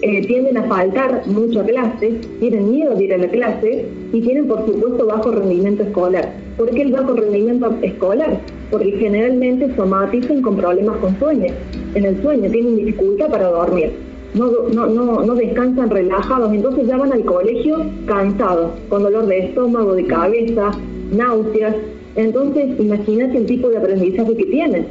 eh, 0.00 0.26
tienden 0.26 0.56
a 0.56 0.62
faltar 0.62 1.26
mucho 1.26 1.60
a 1.60 1.64
clase, 1.64 2.18
tienen 2.40 2.70
miedo 2.70 2.94
de 2.94 3.04
ir 3.04 3.12
a 3.12 3.18
la 3.18 3.28
clase 3.28 3.86
y 4.14 4.20
tienen, 4.22 4.48
por 4.48 4.64
supuesto, 4.64 5.04
bajo 5.04 5.30
rendimiento 5.30 5.82
escolar. 5.82 6.32
¿Por 6.56 6.70
qué 6.70 6.82
el 6.82 6.92
bajo 6.92 7.12
rendimiento 7.12 7.76
escolar? 7.82 8.40
Porque 8.70 8.92
generalmente 8.92 9.74
somatizan 9.76 10.40
con 10.40 10.56
problemas 10.56 10.96
con 10.98 11.18
sueño. 11.18 11.52
En 11.94 12.04
el 12.06 12.22
sueño 12.22 12.50
tienen 12.50 12.76
dificultad 12.76 13.28
para 13.28 13.48
dormir. 13.48 13.92
No, 14.32 14.50
no, 14.72 14.86
no, 14.86 15.22
no 15.22 15.34
descansan 15.34 15.90
relajados, 15.90 16.54
entonces 16.54 16.86
ya 16.86 16.96
van 16.96 17.12
al 17.12 17.24
colegio 17.26 17.84
cansados, 18.06 18.70
con 18.88 19.02
dolor 19.02 19.26
de 19.26 19.38
estómago, 19.38 19.94
de 19.94 20.06
cabeza, 20.06 20.70
náuseas. 21.12 21.74
Entonces, 22.18 22.68
imagínate 22.80 23.38
el 23.38 23.46
tipo 23.46 23.68
de 23.68 23.76
aprendizaje 23.76 24.36
que 24.36 24.44
tienen. 24.46 24.86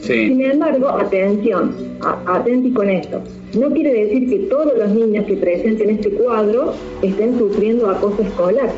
Sin 0.00 0.40
embargo, 0.40 0.88
atención, 0.88 1.72
atenti 2.26 2.72
con 2.72 2.90
esto. 2.90 3.20
No 3.56 3.70
quiere 3.70 3.92
decir 3.92 4.28
que 4.28 4.38
todos 4.48 4.76
los 4.76 4.90
niños 4.90 5.24
que 5.26 5.36
presenten 5.36 5.90
este 5.90 6.10
cuadro 6.10 6.74
estén 7.02 7.38
sufriendo 7.38 7.88
acoso 7.88 8.22
escolar. 8.22 8.70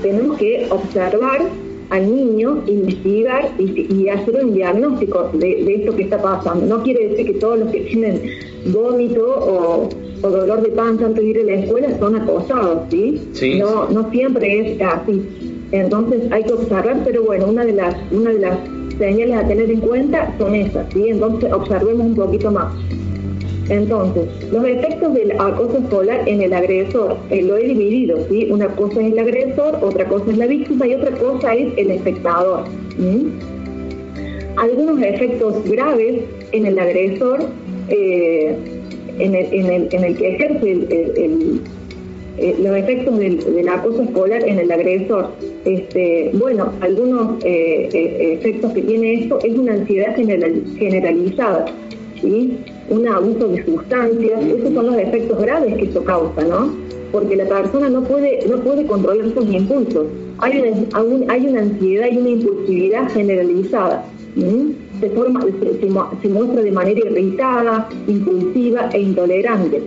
Tenemos 0.00 0.38
que 0.38 0.66
observar 0.70 1.42
al 1.90 2.14
niño, 2.14 2.62
investigar 2.66 3.52
y, 3.58 4.08
hacer 4.08 4.44
un 4.44 4.54
diagnóstico 4.54 5.30
de, 5.34 5.74
esto 5.74 5.94
que 5.94 6.02
está 6.04 6.20
pasando. 6.20 6.66
No 6.66 6.82
quiere 6.82 7.08
decir 7.08 7.26
que 7.26 7.34
todos 7.34 7.58
los 7.60 7.70
que 7.70 7.80
tienen 7.80 8.22
vómito 8.66 9.24
o, 9.26 9.88
dolor 10.22 10.62
de 10.62 10.70
panza 10.70 11.06
antes 11.06 11.22
de 11.22 11.30
ir 11.30 11.38
a 11.40 11.44
la 11.44 11.52
escuela 11.52 11.98
son 11.98 12.16
acosados, 12.16 12.80
¿sí? 12.90 13.20
¿sí? 13.32 13.58
No, 13.58 13.88
no 13.90 14.10
siempre 14.10 14.72
es 14.72 14.82
así. 14.82 15.22
Entonces 15.70 16.22
hay 16.32 16.42
que 16.42 16.52
observar, 16.52 17.02
pero 17.04 17.22
bueno, 17.24 17.46
una 17.46 17.64
de 17.64 17.72
las, 17.72 17.94
una 18.10 18.32
de 18.32 18.38
las 18.40 18.58
señales 18.98 19.36
a 19.36 19.46
tener 19.46 19.70
en 19.70 19.80
cuenta 19.80 20.34
son 20.38 20.54
esas, 20.54 20.92
¿sí? 20.92 21.08
Entonces 21.08 21.52
observemos 21.52 22.06
un 22.06 22.14
poquito 22.16 22.50
más. 22.50 22.72
Entonces, 23.68 24.28
los 24.52 24.64
efectos 24.64 25.14
del 25.14 25.32
acoso 25.32 25.78
escolar 25.78 26.28
en 26.28 26.40
el 26.40 26.52
agresor, 26.52 27.16
eh, 27.30 27.42
lo 27.42 27.56
he 27.56 27.64
dividido, 27.64 28.18
¿sí? 28.30 28.48
Una 28.50 28.68
cosa 28.68 29.00
es 29.00 29.12
el 29.12 29.18
agresor, 29.18 29.78
otra 29.82 30.04
cosa 30.06 30.30
es 30.30 30.38
la 30.38 30.46
víctima 30.46 30.86
y 30.86 30.94
otra 30.94 31.10
cosa 31.16 31.54
es 31.54 31.72
el 31.76 31.90
espectador. 31.90 32.64
Algunos 34.56 35.02
efectos 35.02 35.64
graves 35.68 36.22
en 36.52 36.66
el 36.66 36.78
agresor, 36.78 37.40
eh, 37.88 38.56
en, 39.18 39.34
el, 39.34 40.16
que 40.16 40.28
ejerce 40.28 40.86
eh, 42.38 42.54
los 42.62 42.76
efectos 42.76 43.18
del, 43.18 43.68
acoso 43.68 44.02
escolar 44.02 44.46
en 44.46 44.58
el 44.58 44.70
agresor. 44.70 45.30
Este, 45.64 46.30
bueno, 46.34 46.72
algunos 46.80 47.42
eh, 47.44 48.38
efectos 48.40 48.72
que 48.72 48.82
tiene 48.82 49.14
esto 49.14 49.38
es 49.42 49.58
una 49.58 49.72
ansiedad 49.72 50.14
generalizada, 50.14 51.66
¿sí? 52.20 52.58
Un 52.88 53.08
abuso 53.08 53.48
de 53.48 53.64
sustancias, 53.64 54.44
esos 54.44 54.74
son 54.74 54.86
los 54.86 54.96
efectos 54.96 55.40
graves 55.40 55.74
que 55.74 55.84
esto 55.84 56.04
causa, 56.04 56.42
¿no? 56.42 56.74
Porque 57.12 57.36
la 57.36 57.46
persona 57.46 57.88
no 57.88 58.02
puede, 58.02 58.46
no 58.48 58.58
puede 58.58 58.86
controlar 58.86 59.32
sus 59.34 59.46
impulsos. 59.52 60.06
Hay 60.38 60.58
una, 60.58 61.32
hay 61.32 61.46
una 61.46 61.60
ansiedad 61.60 62.08
y 62.10 62.18
una 62.18 62.28
impulsividad 62.30 63.10
generalizada. 63.12 64.04
Se, 65.00 65.10
forma, 65.10 65.44
se 66.22 66.28
muestra 66.28 66.62
de 66.62 66.72
manera 66.72 67.00
irritada, 67.00 67.88
impulsiva 68.06 68.90
e 68.92 69.00
intolerante. 69.00 69.82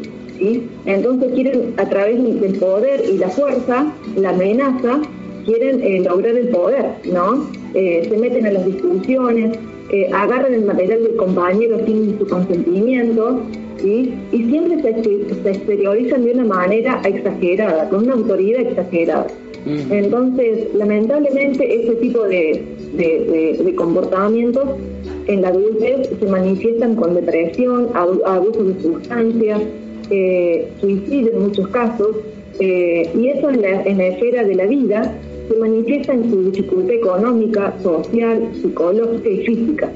Entonces 0.86 1.32
quieren, 1.34 1.74
a 1.78 1.86
través 1.88 2.42
del 2.42 2.58
poder 2.58 3.04
y 3.08 3.18
la 3.18 3.30
fuerza, 3.30 3.94
la 4.16 4.30
amenaza, 4.30 5.02
quieren 5.46 5.82
eh, 5.82 6.02
lograr 6.02 6.36
el 6.36 6.50
poder, 6.50 6.86
¿no? 7.12 7.48
Eh, 7.74 8.08
se 8.10 8.18
meten 8.18 8.46
en 8.46 8.54
las 8.56 8.66
discusiones, 8.66 9.58
eh, 9.92 10.10
agarran 10.14 10.54
el 10.54 10.66
material 10.66 11.04
del 11.04 11.16
compañero 11.16 11.78
sin 11.86 12.18
su 12.18 12.28
consentimiento, 12.28 13.42
y 13.82 14.14
siempre 14.32 14.82
se, 14.82 15.50
exteriorizan 15.50 16.26
de 16.26 16.34
una 16.34 16.44
manera 16.44 17.02
exagerada, 17.06 17.88
con 17.90 18.04
una 18.04 18.14
autoridad 18.14 18.62
exagerada. 18.62 19.28
Mm. 19.66 19.92
Entonces, 19.92 20.68
lamentablemente, 20.74 21.84
ese 21.84 21.96
tipo 21.96 22.24
de, 22.24 22.62
de 22.98 23.76
comportamientos 23.76 24.68
en 25.30 25.44
la 25.44 25.50
adultez 25.50 26.10
se 26.20 26.26
manifiestan 26.26 26.96
con 26.96 27.14
depresión, 27.14 27.90
abuso 27.94 28.64
de 28.64 28.82
sustancias, 28.82 29.62
eh, 30.10 30.68
suicidio 30.82 31.32
en 31.34 31.44
muchos 31.44 31.68
casos, 31.68 32.16
eh, 32.60 33.08
y 33.16 33.28
eso 33.28 33.50
en 33.52 33.62
la, 33.62 34.08
esfera 34.08 34.44
de 34.44 34.56
la 34.56 34.66
vida 34.66 35.16
se 35.50 35.60
manifiesta 35.60 36.14
en 36.14 36.30
su 36.30 36.52
dificultad 36.52 36.94
económica, 36.94 37.74
social, 37.82 38.50
psicológica 38.62 39.30
y 39.30 39.46
física. 39.46 39.92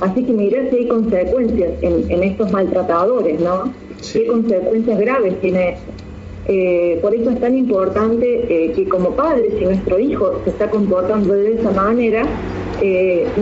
Así 0.00 0.24
que 0.24 0.32
mira 0.32 0.68
si 0.70 0.76
hay 0.76 0.88
consecuencias 0.88 1.70
en, 1.82 2.22
estos 2.22 2.52
maltratadores, 2.52 3.40
¿no? 3.40 3.72
¿Qué 4.12 4.26
consecuencias 4.26 4.98
graves 4.98 5.40
tiene 5.40 5.70
esto? 5.70 5.92
Eh, 6.46 6.98
por 7.00 7.14
eso 7.14 7.30
es 7.30 7.40
tan 7.40 7.56
importante 7.56 8.26
eh, 8.48 8.72
que 8.72 8.86
como 8.86 9.12
padres, 9.12 9.54
si 9.58 9.64
nuestro 9.64 9.98
hijo 9.98 10.40
se 10.44 10.50
está 10.50 10.68
comportando 10.68 11.32
de 11.32 11.54
esa 11.54 11.70
manera, 11.70 12.24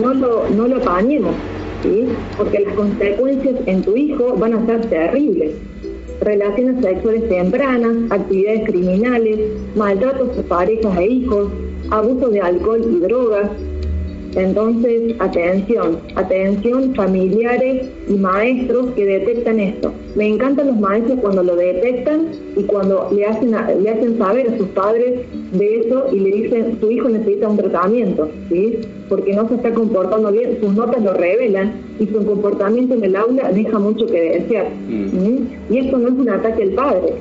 no, 0.01 0.13
lo, 0.13 0.47
no 0.55 0.67
lo 0.69 0.77
apañemos, 0.77 1.35
porque 2.37 2.59
las 2.59 2.73
consecuencias 2.75 3.55
en 3.65 3.81
tu 3.81 3.97
hijo 3.97 4.35
van 4.37 4.53
a 4.53 4.65
ser 4.65 4.85
terribles. 4.85 5.55
Relaciones 6.23 6.81
sexuales 6.81 7.27
tempranas, 7.27 8.09
actividades 8.09 8.63
criminales, 8.69 9.39
maltratos 9.75 10.33
de 10.37 10.43
parejas 10.43 10.97
e 10.97 11.05
hijos, 11.05 11.51
abuso 11.91 12.29
de 12.29 12.39
alcohol 12.39 12.81
y 12.81 12.99
drogas, 13.01 13.49
entonces, 14.35 15.15
atención, 15.19 15.99
atención 16.15 16.95
familiares 16.95 17.89
y 18.07 18.13
maestros 18.13 18.91
que 18.95 19.05
detectan 19.05 19.59
esto. 19.59 19.93
Me 20.15 20.27
encantan 20.27 20.67
los 20.67 20.79
maestros 20.79 21.19
cuando 21.21 21.43
lo 21.43 21.55
detectan 21.55 22.27
y 22.55 22.63
cuando 22.63 23.09
le 23.11 23.25
hacen, 23.25 23.51
le 23.51 23.89
hacen 23.89 24.17
saber 24.17 24.49
a 24.49 24.57
sus 24.57 24.67
padres 24.69 25.21
de 25.51 25.79
eso 25.79 26.05
y 26.11 26.19
le 26.19 26.31
dicen, 26.31 26.77
su 26.79 26.91
hijo 26.91 27.09
necesita 27.09 27.47
un 27.47 27.57
tratamiento, 27.57 28.29
¿sí? 28.49 28.79
porque 29.09 29.33
no 29.33 29.47
se 29.47 29.55
está 29.55 29.71
comportando 29.73 30.31
bien, 30.31 30.57
sus 30.59 30.73
notas 30.73 31.03
lo 31.03 31.13
revelan 31.13 31.73
y 31.99 32.07
su 32.07 32.25
comportamiento 32.25 32.95
en 32.95 33.03
el 33.03 33.15
aula 33.15 33.51
deja 33.51 33.77
mucho 33.77 34.07
que 34.07 34.39
desear. 34.39 34.67
Mm. 34.87 35.73
Y 35.73 35.77
esto 35.77 35.97
no 35.97 36.07
es 36.07 36.13
un 36.13 36.29
ataque 36.29 36.63
al 36.63 36.71
padre, 36.71 37.13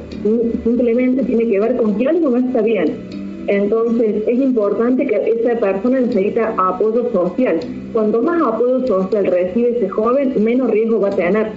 simplemente 0.65 1.23
tiene 1.25 1.47
que 1.49 1.61
ver 1.61 1.77
con 1.77 1.97
que 1.97 2.09
algo 2.09 2.31
no 2.31 2.39
está 2.39 2.63
bien 2.63 3.22
entonces, 3.49 4.23
es 4.27 4.39
importante 4.39 5.07
que 5.07 5.17
esa 5.17 5.59
persona 5.59 6.01
necesita 6.01 6.55
apoyo 6.57 7.11
social. 7.13 7.59
Cuanto 7.93 8.23
más 8.23 8.41
apoyo 8.43 8.87
social 8.87 9.27
recibe 9.27 9.77
ese 9.77 9.89
joven, 9.89 10.33
menos 10.43 10.71
riesgo 10.71 11.01
va 11.01 11.09
a 11.09 11.17
tener. 11.17 11.51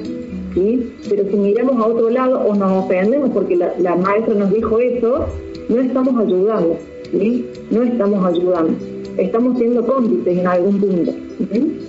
¿sí? 0.53 0.93
Pero 1.09 1.29
si 1.29 1.35
miramos 1.35 1.77
a 1.77 1.87
otro 1.87 2.09
lado 2.09 2.39
o 2.39 2.55
nos 2.55 2.85
ofendemos 2.85 3.29
porque 3.31 3.55
la, 3.55 3.95
maestra 3.95 4.33
nos 4.33 4.51
dijo 4.51 4.79
eso, 4.79 5.27
no 5.69 5.81
estamos 5.81 6.25
ayudando. 6.25 6.77
¿sí? 7.11 7.45
No 7.69 7.83
estamos 7.83 8.25
ayudando. 8.25 8.73
Estamos 9.17 9.57
siendo 9.57 9.85
cómplices 9.85 10.39
en 10.39 10.47
algún 10.47 10.79
punto. 10.79 11.13
Bien. 11.51 11.85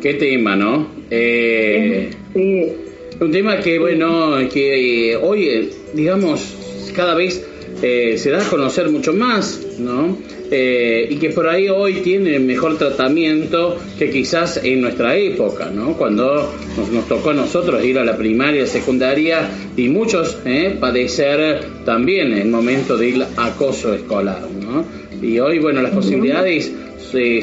Qué 0.00 0.14
tema, 0.14 0.56
¿no? 0.56 0.86
Eh, 1.10 2.10
sí. 2.34 2.72
Un 3.20 3.30
tema 3.30 3.60
que, 3.60 3.78
bueno, 3.78 4.32
que 4.52 5.12
eh, 5.12 5.16
hoy, 5.16 5.70
digamos, 5.94 6.61
cada 6.94 7.14
vez 7.14 7.44
eh, 7.82 8.16
se 8.16 8.30
da 8.30 8.46
a 8.46 8.48
conocer 8.48 8.88
mucho 8.90 9.12
más, 9.12 9.60
¿no? 9.78 10.16
Eh, 10.50 11.08
y 11.10 11.16
que 11.16 11.30
por 11.30 11.48
ahí 11.48 11.68
hoy 11.68 11.94
tiene 11.94 12.38
mejor 12.38 12.76
tratamiento 12.76 13.78
que 13.98 14.10
quizás 14.10 14.60
en 14.62 14.82
nuestra 14.82 15.16
época, 15.16 15.70
¿no? 15.70 15.94
Cuando 15.94 16.52
nos, 16.92 17.08
tocó 17.08 17.30
a 17.30 17.34
nosotros 17.34 17.82
ir 17.84 17.98
a 17.98 18.04
la 18.04 18.16
primaria, 18.16 18.66
secundaria 18.66 19.48
y 19.76 19.88
muchos 19.88 20.38
eh, 20.44 20.76
padecer 20.78 21.64
también 21.84 22.34
en 22.34 22.50
momento 22.50 22.96
del 22.96 23.24
acoso 23.36 23.94
escolar, 23.94 24.42
¿no? 24.42 24.84
Y 25.20 25.38
hoy, 25.38 25.58
bueno, 25.58 25.82
las 25.82 25.92
posibilidades 25.92 26.72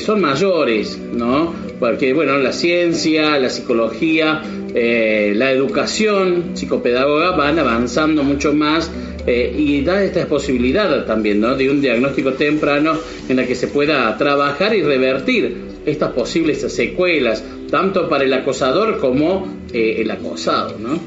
son 0.05 0.21
mayores, 0.21 0.99
¿no? 1.13 1.53
Porque, 1.79 2.13
bueno, 2.13 2.37
la 2.37 2.51
ciencia, 2.51 3.39
la 3.39 3.49
psicología, 3.49 4.41
la 4.73 5.51
educación 5.51 6.51
psicopedagoga 6.53 7.31
van 7.31 7.57
avanzando 7.57 8.23
mucho 8.23 8.53
más 8.53 8.91
eh, 9.27 9.53
y 9.55 9.83
da 9.83 10.03
esta 10.03 10.25
posibilidad 10.25 11.05
también 11.05 11.39
¿no? 11.39 11.55
de 11.55 11.69
un 11.69 11.81
diagnóstico 11.81 12.33
temprano 12.33 12.93
en 13.27 13.35
la 13.35 13.45
que 13.45 13.53
se 13.53 13.67
pueda 13.67 14.17
trabajar 14.17 14.73
y 14.75 14.81
revertir 14.81 15.55
estas 15.85 16.13
posibles 16.13 16.61
secuelas, 16.71 17.43
tanto 17.69 18.09
para 18.09 18.23
el 18.23 18.33
acosador 18.33 18.99
como 18.99 19.47
eh, 19.71 19.97
el 19.99 20.09
acosado. 20.09 20.77
¿no? 20.79 20.99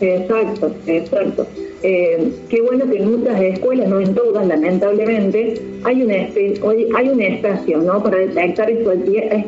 Exacto, 0.00 0.76
exacto. 0.86 1.48
Eh, 1.88 2.32
qué 2.48 2.62
bueno 2.62 2.84
que 2.90 2.96
en 2.98 3.12
muchas 3.12 3.40
escuelas, 3.40 3.88
no 3.88 4.00
en 4.00 4.12
todas 4.12 4.44
lamentablemente, 4.44 5.54
hay 5.84 6.02
un, 6.02 6.10
hay 6.10 7.08
un 7.08 7.20
espacio 7.20 7.78
¿no? 7.78 8.02
para 8.02 8.18
detectar 8.18 8.68
esto, 8.68 8.90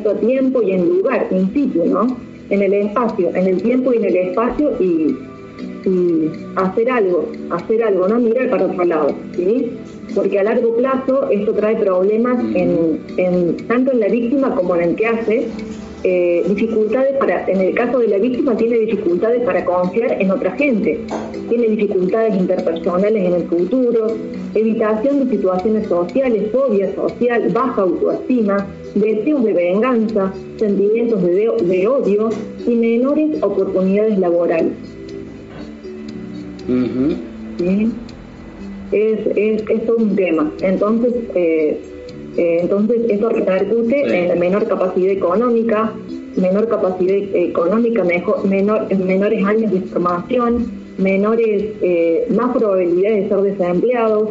a 0.09 0.19
tiempo 0.21 0.61
y 0.61 0.71
en 0.71 0.87
lugar, 0.87 1.27
in 1.31 1.53
situ, 1.53 1.83
¿no? 1.85 2.15
en 2.49 2.61
el 2.61 2.73
espacio, 2.75 3.29
en 3.35 3.45
el 3.45 3.61
tiempo 3.61 3.93
y 3.93 3.97
en 3.97 4.05
el 4.05 4.15
espacio 4.15 4.71
y 4.79 5.17
y 5.85 6.29
hacer 6.55 6.89
algo, 6.89 7.25
hacer 7.51 7.83
algo, 7.83 8.07
no 8.07 8.19
mirar 8.19 8.49
para 8.49 8.65
otro 8.65 8.83
lado, 8.83 9.15
¿sí? 9.35 9.71
Porque 10.15 10.39
a 10.39 10.43
largo 10.43 10.75
plazo 10.75 11.29
esto 11.29 11.53
trae 11.53 11.75
problemas 11.77 12.43
en, 12.55 13.57
tanto 13.67 13.91
en 13.91 13.99
la 13.99 14.07
víctima 14.07 14.55
como 14.55 14.75
en 14.75 14.89
el 14.89 14.95
que 14.95 15.07
hace, 15.07 15.47
eh, 16.03 16.45
dificultades 16.47 17.17
para, 17.17 17.45
en 17.47 17.59
el 17.59 17.75
caso 17.75 17.99
de 17.99 18.07
la 18.07 18.17
víctima, 18.17 18.55
tiene 18.55 18.79
dificultades 18.79 19.41
para 19.43 19.65
confiar 19.65 20.21
en 20.21 20.31
otra 20.31 20.51
gente, 20.51 20.99
tiene 21.49 21.67
dificultades 21.67 22.35
interpersonales 22.35 23.25
en 23.25 23.33
el 23.33 23.43
futuro, 23.47 24.07
evitación 24.55 25.25
de 25.25 25.35
situaciones 25.35 25.87
sociales, 25.87 26.51
fobia 26.51 26.93
social, 26.95 27.49
baja 27.53 27.81
autoestima, 27.81 28.65
deseos 28.95 29.43
de 29.43 29.53
venganza, 29.53 30.33
sentimientos 30.57 31.21
de, 31.21 31.51
de 31.63 31.87
odio 31.87 32.29
y 32.65 32.75
menores 32.75 33.43
oportunidades 33.43 34.17
laborales. 34.19 34.73
es, 38.91 39.19
es, 39.35 39.63
es, 39.69 39.85
todo 39.85 39.97
un 39.97 40.15
tema. 40.15 40.51
Entonces, 40.61 41.13
eh, 41.35 41.79
eh, 42.37 42.59
entonces 42.61 43.01
eso 43.09 43.29
repercute 43.29 44.17
en 44.17 44.27
la 44.29 44.35
menor 44.35 44.67
capacidad 44.67 45.11
económica, 45.11 45.93
menor 46.35 46.67
capacidad 46.67 47.15
económica, 47.15 48.03
mejor, 48.03 48.45
menor, 48.45 48.93
menores 48.95 49.43
años 49.45 49.71
de 49.71 49.81
formación, 49.81 50.71
menores, 50.97 51.63
eh, 51.81 52.27
más 52.35 52.55
probabilidades 52.55 53.23
de 53.23 53.29
ser 53.29 53.41
desempleados, 53.41 54.29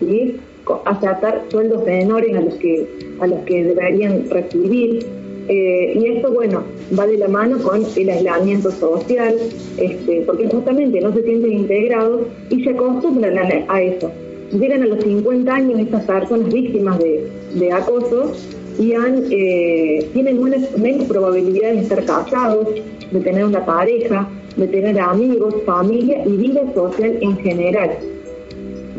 ¿sí? 0.00 0.36
aceptar 0.84 1.44
sueldos 1.48 1.84
menores 1.84 2.36
a 2.36 2.40
los 2.40 2.54
que 2.54 2.88
a 3.20 3.26
los 3.26 3.38
que 3.40 3.64
deberían 3.64 4.28
recibir. 4.30 5.06
Eh, 5.48 5.96
y 5.96 6.06
esto 6.08 6.32
bueno 6.32 6.64
va 6.98 7.06
de 7.06 7.18
la 7.18 7.28
mano 7.28 7.58
con 7.62 7.84
el 7.96 8.10
aislamiento 8.10 8.68
social 8.72 9.32
este, 9.78 10.22
porque 10.22 10.48
justamente 10.48 11.00
no 11.00 11.12
se 11.12 11.22
sienten 11.22 11.52
integrados 11.52 12.22
y 12.50 12.64
se 12.64 12.70
acostumbran 12.70 13.38
a, 13.68 13.80
eso 13.80 14.10
llegan 14.52 14.82
a 14.82 14.86
los 14.86 15.02
50 15.02 15.54
años 15.54 15.80
estas 15.80 16.04
personas 16.04 16.52
víctimas 16.52 16.98
de, 16.98 17.72
acoso 17.72 18.32
y 18.78 18.92
han, 18.92 19.24
eh, 19.30 20.08
tienen 20.12 20.42
menos 20.42 21.04
probabilidades 21.08 21.76
de 21.76 21.82
estar 21.82 22.04
casados, 22.04 22.68
de 23.10 23.20
tener 23.20 23.44
una 23.44 23.64
pareja, 23.64 24.28
de 24.56 24.66
tener 24.68 24.98
amigos, 25.00 25.54
familia 25.64 26.22
y 26.26 26.36
vida 26.36 26.62
social 26.74 27.18
en 27.20 27.36
general. 27.38 27.90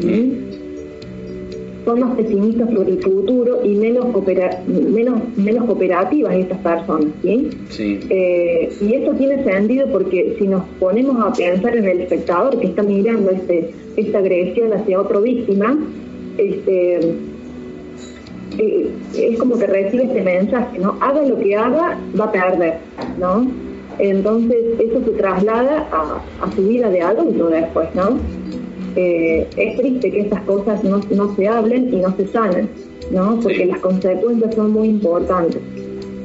¿Mm? 0.02 0.57
Son 1.88 2.02
más 2.02 2.18
pesimistas 2.18 2.70
sobre 2.70 2.92
el 2.92 3.02
futuro 3.02 3.64
y 3.64 3.76
menos, 3.76 4.08
menos, 4.68 5.22
menos 5.38 5.66
cooperativas 5.66 6.36
estas 6.36 6.58
personas. 6.58 7.08
¿sí? 7.24 7.50
Eh, 8.10 8.70
y 8.82 8.94
esto 8.94 9.14
tiene 9.14 9.42
sentido 9.46 9.88
porque 9.90 10.36
si 10.38 10.50
nos 10.50 10.64
ponemos 10.82 11.16
a 11.26 11.32
pensar 11.32 11.78
en 11.78 11.86
el 11.86 12.02
espectador 12.02 12.60
que 12.60 12.68
está 12.68 12.84
mirando 12.84 13.32
este, 13.32 13.74
esta 13.96 14.18
agresión 14.18 14.74
hacia 14.74 15.00
otra 15.00 15.20
víctima, 15.20 15.78
este, 16.38 17.00
eh, 18.58 18.90
es 19.16 19.40
como 19.40 19.58
que 19.58 19.68
recibe 19.68 20.04
este 20.04 20.24
mensaje, 20.24 20.80
¿no? 20.80 20.98
Haga 21.00 21.22
lo 21.22 21.40
que 21.40 21.56
haga, 21.56 21.98
va 22.20 22.26
a 22.26 22.32
perder, 22.34 22.80
¿no? 23.18 23.48
Entonces 23.98 24.58
eso 24.78 25.06
se 25.06 25.12
traslada 25.12 25.88
a, 25.90 26.22
a 26.46 26.52
su 26.52 26.68
vida 26.68 26.90
de 26.90 27.02
adulto 27.02 27.48
después, 27.48 27.88
¿no? 27.96 28.20
Eh, 29.00 29.48
es 29.56 29.78
triste 29.78 30.12
que 30.12 30.22
estas 30.22 30.42
cosas 30.42 30.84
no, 30.84 31.00
no 31.12 31.36
se 31.36 31.48
hablen 31.48 31.94
y 31.94 31.98
no 31.98 32.16
se 32.18 32.28
sanen, 32.28 32.68
¿no? 33.12 33.40
Porque 33.40 33.68
las 33.68 33.80
consecuencias 33.80 34.56
son 34.56 34.72
muy 34.72 34.88
importantes. 34.88 35.62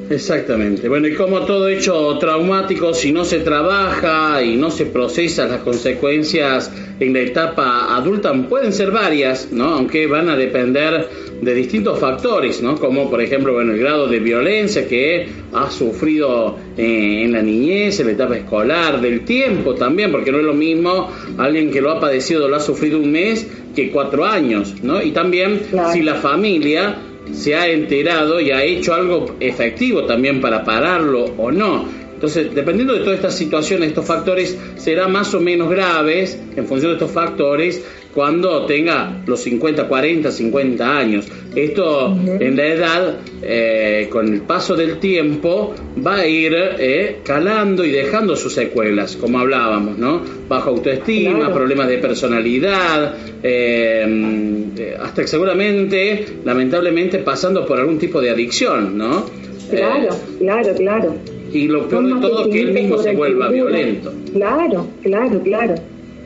Exactamente. 0.08 0.88
Bueno, 0.88 1.06
y 1.06 1.14
como 1.14 1.40
todo 1.42 1.68
hecho 1.68 2.16
traumático, 2.18 2.94
si 2.94 3.12
no 3.12 3.24
se 3.24 3.40
trabaja 3.40 4.42
y 4.42 4.56
no 4.56 4.70
se 4.70 4.86
procesa 4.86 5.46
las 5.46 5.60
consecuencias 5.60 6.72
en 6.98 7.12
la 7.12 7.20
etapa 7.20 7.94
adulta, 7.94 8.32
pueden 8.48 8.72
ser 8.72 8.90
varias, 8.90 9.52
¿no? 9.52 9.74
Aunque 9.74 10.06
van 10.06 10.30
a 10.30 10.36
depender 10.36 11.08
de 11.42 11.54
distintos 11.54 11.98
factores, 11.98 12.62
¿no? 12.62 12.76
Como 12.78 13.10
por 13.10 13.20
ejemplo, 13.20 13.52
bueno, 13.52 13.72
el 13.72 13.80
grado 13.80 14.06
de 14.06 14.20
violencia 14.20 14.86
que 14.86 15.26
ha 15.52 15.70
sufrido 15.72 16.56
eh, 16.76 17.22
en 17.24 17.32
la 17.32 17.42
niñez, 17.42 17.98
en 17.98 18.06
la 18.06 18.12
etapa 18.12 18.36
escolar, 18.36 19.00
del 19.00 19.24
tiempo 19.24 19.74
también, 19.74 20.12
porque 20.12 20.30
no 20.30 20.38
es 20.38 20.44
lo 20.44 20.54
mismo 20.54 21.10
alguien 21.38 21.72
que 21.72 21.80
lo 21.80 21.90
ha 21.90 21.98
padecido, 21.98 22.46
lo 22.46 22.54
ha 22.54 22.60
sufrido 22.60 23.00
un 23.00 23.10
mes 23.10 23.44
que 23.74 23.90
cuatro 23.90 24.24
años, 24.24 24.76
¿no? 24.84 25.02
Y 25.02 25.10
también 25.10 25.62
si 25.92 26.02
la 26.02 26.14
familia 26.14 26.96
se 27.32 27.56
ha 27.56 27.68
enterado 27.68 28.40
y 28.40 28.52
ha 28.52 28.62
hecho 28.62 28.94
algo 28.94 29.34
efectivo 29.40 30.04
también 30.04 30.40
para 30.40 30.62
pararlo 30.62 31.24
o 31.38 31.50
no. 31.50 32.02
Entonces, 32.14 32.54
dependiendo 32.54 32.94
de 32.94 33.00
todas 33.00 33.16
estas 33.16 33.36
situaciones, 33.36 33.88
estos 33.88 34.06
factores, 34.06 34.56
será 34.76 35.08
más 35.08 35.34
o 35.34 35.40
menos 35.40 35.68
graves 35.68 36.40
en 36.54 36.66
función 36.66 36.92
de 36.92 36.98
estos 36.98 37.10
factores 37.10 37.84
cuando 38.14 38.66
tenga 38.66 39.22
los 39.26 39.40
50, 39.40 39.88
40, 39.88 40.30
50 40.30 40.98
años. 40.98 41.26
Esto 41.54 42.16
en 42.40 42.56
la 42.56 42.66
edad, 42.66 43.16
eh, 43.42 44.08
con 44.10 44.32
el 44.32 44.42
paso 44.42 44.74
del 44.74 44.98
tiempo, 44.98 45.74
va 46.04 46.16
a 46.16 46.26
ir 46.26 46.54
eh, 46.54 47.18
calando 47.24 47.84
y 47.84 47.90
dejando 47.90 48.36
sus 48.36 48.54
secuelas, 48.54 49.16
como 49.16 49.38
hablábamos, 49.38 49.98
¿no? 49.98 50.22
Bajo 50.48 50.70
autoestima, 50.70 51.52
problemas 51.52 51.88
de 51.88 51.98
personalidad, 51.98 53.14
eh, 53.42 54.94
hasta 55.02 55.22
que 55.22 55.28
seguramente, 55.28 56.26
lamentablemente, 56.44 57.18
pasando 57.18 57.66
por 57.66 57.78
algún 57.78 57.98
tipo 57.98 58.20
de 58.20 58.30
adicción, 58.30 58.96
¿no? 58.96 59.26
Claro, 59.70 60.16
claro, 60.38 60.74
claro. 60.74 61.14
Y 61.52 61.68
lo 61.68 61.86
peor 61.86 62.14
de 62.14 62.20
todo 62.20 62.46
es 62.46 62.48
que 62.48 62.60
él 62.62 62.72
mismo 62.72 62.98
se 62.98 63.12
vuelva 63.14 63.48
violento. 63.48 64.12
Claro, 64.32 64.86
claro, 65.02 65.40
claro. 65.42 65.74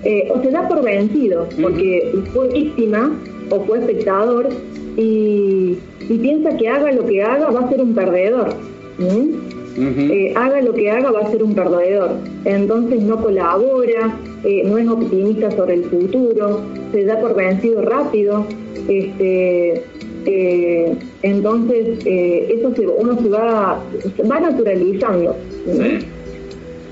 Eh, 0.08 0.28
o 0.32 0.40
se 0.40 0.52
da 0.52 0.68
por 0.68 0.84
vencido, 0.84 1.48
porque 1.60 2.14
fue 2.32 2.46
víctima 2.50 3.10
o 3.50 3.60
fue 3.64 3.80
espectador 3.80 4.48
y, 4.96 5.78
piensa 6.06 6.56
que 6.56 6.68
haga 6.68 6.92
lo 6.92 7.04
que 7.04 7.24
haga 7.24 7.50
va 7.50 7.62
a 7.62 7.68
ser 7.68 7.80
un 7.82 7.92
perdedor. 7.92 8.50
Eh, 9.76 10.32
haga 10.36 10.62
lo 10.62 10.72
que 10.74 10.88
haga 10.92 11.10
va 11.10 11.22
a 11.22 11.30
ser 11.32 11.42
un 11.42 11.54
perdedor. 11.56 12.12
Entonces 12.44 13.02
no 13.02 13.20
colabora, 13.20 14.16
eh, 14.44 14.62
no 14.64 14.78
es 14.78 14.88
optimista 14.88 15.50
sobre 15.50 15.74
el 15.74 15.84
futuro, 15.86 16.60
se 16.92 17.04
da 17.04 17.20
por 17.20 17.34
vencido 17.34 17.82
rápido. 17.82 18.46
Este, 18.86 19.82
entonces 21.22 21.98
eso 22.06 22.74
se, 22.76 22.86
uno 22.86 23.20
se 23.20 23.28
va, 23.28 23.82
va 24.30 24.40
naturalizando. 24.40 25.34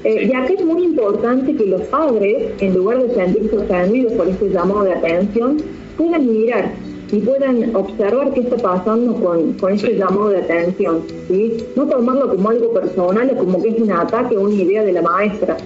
Eh, 0.04 0.28
ya 0.30 0.46
que 0.46 0.54
es 0.54 0.64
muy 0.64 0.84
importante 0.84 1.54
que 1.56 1.64
los 1.64 1.80
padres, 1.82 2.52
en 2.60 2.74
lugar 2.74 3.02
de 3.02 3.14
sentirse 3.14 3.56
ofendidos 3.56 4.12
por 4.12 4.28
este 4.28 4.50
llamado 4.50 4.84
de 4.84 4.92
atención, 4.92 5.56
puedan 5.96 6.30
mirar 6.30 6.72
y 7.10 7.20
puedan 7.20 7.74
observar 7.74 8.32
qué 8.34 8.40
está 8.40 8.56
pasando 8.56 9.14
con, 9.14 9.54
con 9.54 9.72
este 9.72 9.96
llamado 9.96 10.28
de 10.28 10.38
atención. 10.38 11.00
¿sí? 11.28 11.56
No 11.74 11.86
tomarlo 11.86 12.28
como 12.28 12.50
algo 12.50 12.72
personal 12.72 13.30
o 13.34 13.38
como 13.38 13.62
que 13.62 13.70
es 13.70 13.80
un 13.80 13.92
ataque 13.92 14.36
o 14.36 14.42
una 14.42 14.54
idea 14.54 14.82
de 14.82 14.92
la 14.92 15.02
maestra 15.02 15.56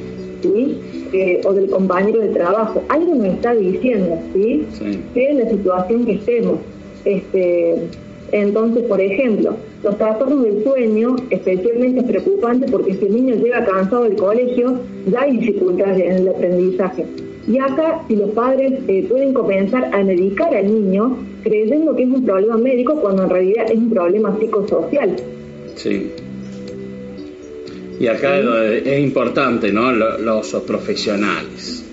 ¿sí? 0.43 0.79
Eh, 1.13 1.41
o 1.45 1.53
del 1.53 1.71
compañero 1.71 2.21
de 2.21 2.29
trabajo. 2.29 2.83
Algo 2.89 3.15
nos 3.15 3.27
está 3.27 3.55
diciendo, 3.55 4.19
¿sí? 4.35 4.67
sí. 4.73 5.01
que 5.15 5.31
en 5.31 5.39
la 5.39 5.51
situación 5.51 6.07
que 6.07 6.13
estemos. 6.13 6.59
Este, 7.05 7.89
entonces, 8.33 8.85
por 8.85 9.01
ejemplo, 9.01 9.57
los 9.83 9.97
trastornos 9.97 10.43
del 10.43 10.63
sueño, 10.63 11.17
especialmente 11.31 12.01
es 12.01 12.07
preocupante 12.07 12.67
porque 12.71 12.95
si 12.95 13.07
el 13.07 13.15
niño 13.15 13.37
llega 13.37 13.65
cansado 13.65 14.05
del 14.05 14.17
colegio, 14.17 14.81
ya 15.07 15.23
hay 15.23 15.39
dificultades 15.39 16.01
en 16.01 16.13
el 16.13 16.29
aprendizaje. 16.29 17.07
Y 17.47 17.59
acá, 17.59 18.03
si 18.07 18.17
los 18.17 18.31
padres 18.31 18.75
eh, 18.89 19.07
pueden 19.09 19.33
comenzar 19.33 19.95
a 19.95 20.05
medicar 20.05 20.55
al 20.55 20.67
niño 20.67 21.17
creyendo 21.43 21.97
que 21.97 22.03
es 22.03 22.09
un 22.11 22.25
problema 22.25 22.59
médico 22.59 23.01
cuando 23.01 23.23
en 23.23 23.31
realidad 23.31 23.71
es 23.71 23.79
un 23.79 23.91
problema 23.91 24.37
psicosocial. 24.39 25.17
Sí. 25.77 26.11
Y 27.99 28.07
acá 28.07 28.39
es 28.39 29.01
importante, 29.01 29.73
¿no? 29.73 29.93
Los, 29.93 30.55
profesionales 30.67 31.85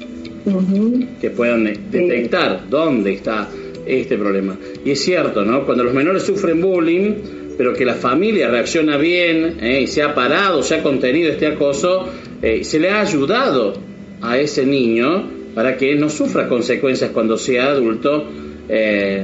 que 1.20 1.30
puedan 1.32 1.64
detectar 1.64 2.70
dónde 2.70 3.14
está 3.14 3.50
este 3.86 4.18
problema. 4.18 4.58
Y 4.84 4.92
es 4.92 5.04
cierto, 5.04 5.44
¿no? 5.46 5.66
Cuando 5.66 5.84
los 5.84 5.94
menores 5.94 6.24
sufren 6.24 6.62
bullying, 6.62 7.14
pero 7.58 7.74
que 7.74 7.86
la 7.86 7.94
familia 7.94 8.50
reacciona 8.50 8.98
bien 8.98 9.58
¿eh? 9.62 9.82
y 9.82 9.88
se 9.88 10.02
ha 10.02 10.14
parado, 10.14 10.62
se 10.64 10.76
ha 10.76 10.84
contenido 10.84 11.32
este 11.32 11.48
acoso, 11.48 12.08
eh, 12.42 12.64
se 12.64 12.80
le 12.80 12.90
ha 12.90 13.02
ayudado 13.02 13.74
a 14.22 14.38
ese 14.38 14.66
niño 14.66 15.30
para 15.54 15.78
que 15.78 15.96
no 15.96 16.10
sufra 16.10 16.48
consecuencias 16.48 17.12
cuando 17.12 17.38
sea 17.38 17.68
adulto. 17.68 18.26
Eh, 18.68 19.24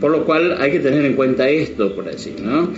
por 0.00 0.12
lo 0.12 0.24
cual 0.24 0.56
hay 0.60 0.70
que 0.70 0.78
tener 0.78 1.04
en 1.04 1.14
cuenta 1.14 1.48
esto, 1.48 1.92
por 1.92 2.04
decir, 2.04 2.34
¿no? 2.40 2.70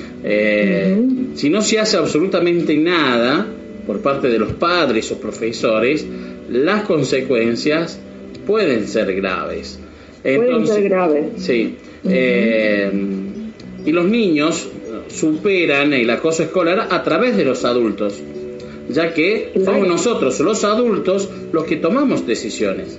Si 1.34 1.50
no 1.50 1.60
se 1.60 1.78
hace 1.78 1.98
absolutamente 1.98 2.74
nada 2.78 3.46
por 3.86 4.00
parte 4.00 4.28
de 4.28 4.38
los 4.38 4.54
padres 4.54 5.12
o 5.12 5.20
profesores, 5.20 6.06
las 6.48 6.84
consecuencias 6.84 8.00
pueden 8.46 8.88
ser 8.88 9.14
graves. 9.14 9.78
Pueden 10.22 10.66
ser 10.66 10.82
graves. 10.84 11.24
Sí. 11.36 11.76
y 12.04 13.92
los 13.92 14.04
niños 14.06 14.68
superan 15.08 15.92
el 15.92 16.08
acoso 16.10 16.42
escolar 16.42 16.88
a 16.90 17.02
través 17.02 17.36
de 17.36 17.44
los 17.44 17.64
adultos, 17.64 18.20
ya 18.88 19.14
que 19.14 19.52
somos 19.64 19.86
nosotros, 19.88 20.38
los 20.40 20.64
adultos, 20.64 21.28
los 21.52 21.64
que 21.64 21.76
tomamos 21.76 22.26
decisiones. 22.26 22.98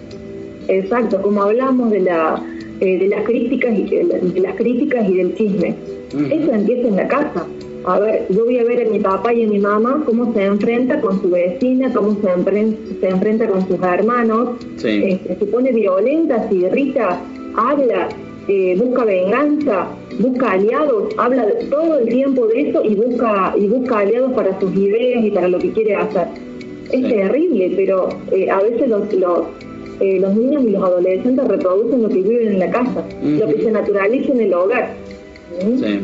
Exacto, 0.67 1.21
como 1.21 1.43
hablamos 1.43 1.91
de 1.91 2.01
la 2.01 2.41
eh, 2.81 2.97
de 2.97 3.09
las 3.09 3.23
críticas 3.25 3.77
y 3.77 3.83
de, 3.83 4.41
las 4.41 4.55
críticas 4.55 5.07
y 5.07 5.17
del 5.17 5.35
chisme. 5.35 5.75
Eso 6.31 6.51
empieza 6.51 6.87
en 6.87 6.95
la 6.95 7.07
casa. 7.07 7.45
A 7.85 7.99
ver, 7.99 8.27
yo 8.29 8.45
voy 8.45 8.59
a 8.59 8.63
ver 8.63 8.87
a 8.87 8.89
mi 8.89 8.99
papá 8.99 9.33
y 9.33 9.43
a 9.43 9.47
mi 9.47 9.59
mamá 9.59 10.03
cómo 10.05 10.33
se 10.33 10.45
enfrenta 10.45 11.01
con 11.01 11.21
su 11.21 11.29
vecina, 11.29 11.91
cómo 11.93 12.15
se, 12.21 12.29
enfrenta, 12.29 12.77
se 12.99 13.09
enfrenta 13.09 13.47
con 13.47 13.67
sus 13.67 13.81
hermanos, 13.81 14.49
este, 14.75 15.35
se 15.39 15.45
pone 15.47 15.71
violenta, 15.71 16.47
se 16.47 16.55
irrita, 16.55 17.19
habla, 17.55 18.09
eh, 18.47 18.75
busca 18.77 19.03
venganza, 19.05 19.87
busca 20.19 20.51
aliados, 20.51 21.13
habla 21.17 21.47
todo 21.69 21.99
el 21.99 22.09
tiempo 22.09 22.45
de 22.47 22.69
eso 22.69 22.83
y 22.83 22.95
busca 22.95 23.55
y 23.57 23.67
busca 23.67 23.99
aliados 23.99 24.33
para 24.33 24.59
sus 24.59 24.75
ideas 24.75 25.25
y 25.25 25.31
para 25.31 25.47
lo 25.47 25.57
que 25.57 25.71
quiere 25.71 25.95
hacer. 25.95 26.27
Es 26.91 27.01
terrible, 27.01 27.73
pero 27.75 28.09
eh, 28.31 28.49
a 28.49 28.61
veces 28.61 28.89
los, 28.89 29.11
los, 29.13 29.47
eh, 30.01 30.19
los 30.19 30.35
niños 30.35 30.63
y 30.65 30.69
los 30.71 30.83
adolescentes 30.83 31.47
reproducen 31.47 32.03
lo 32.03 32.09
que 32.09 32.21
viven 32.21 32.47
en 32.49 32.59
la 32.59 32.69
casa, 32.69 33.03
lo 33.23 33.47
que 33.47 33.63
se 33.63 33.71
naturaliza 33.71 34.33
en 34.33 34.41
el 34.41 34.53
hogar. 34.53 34.93
Sí. 35.59 35.99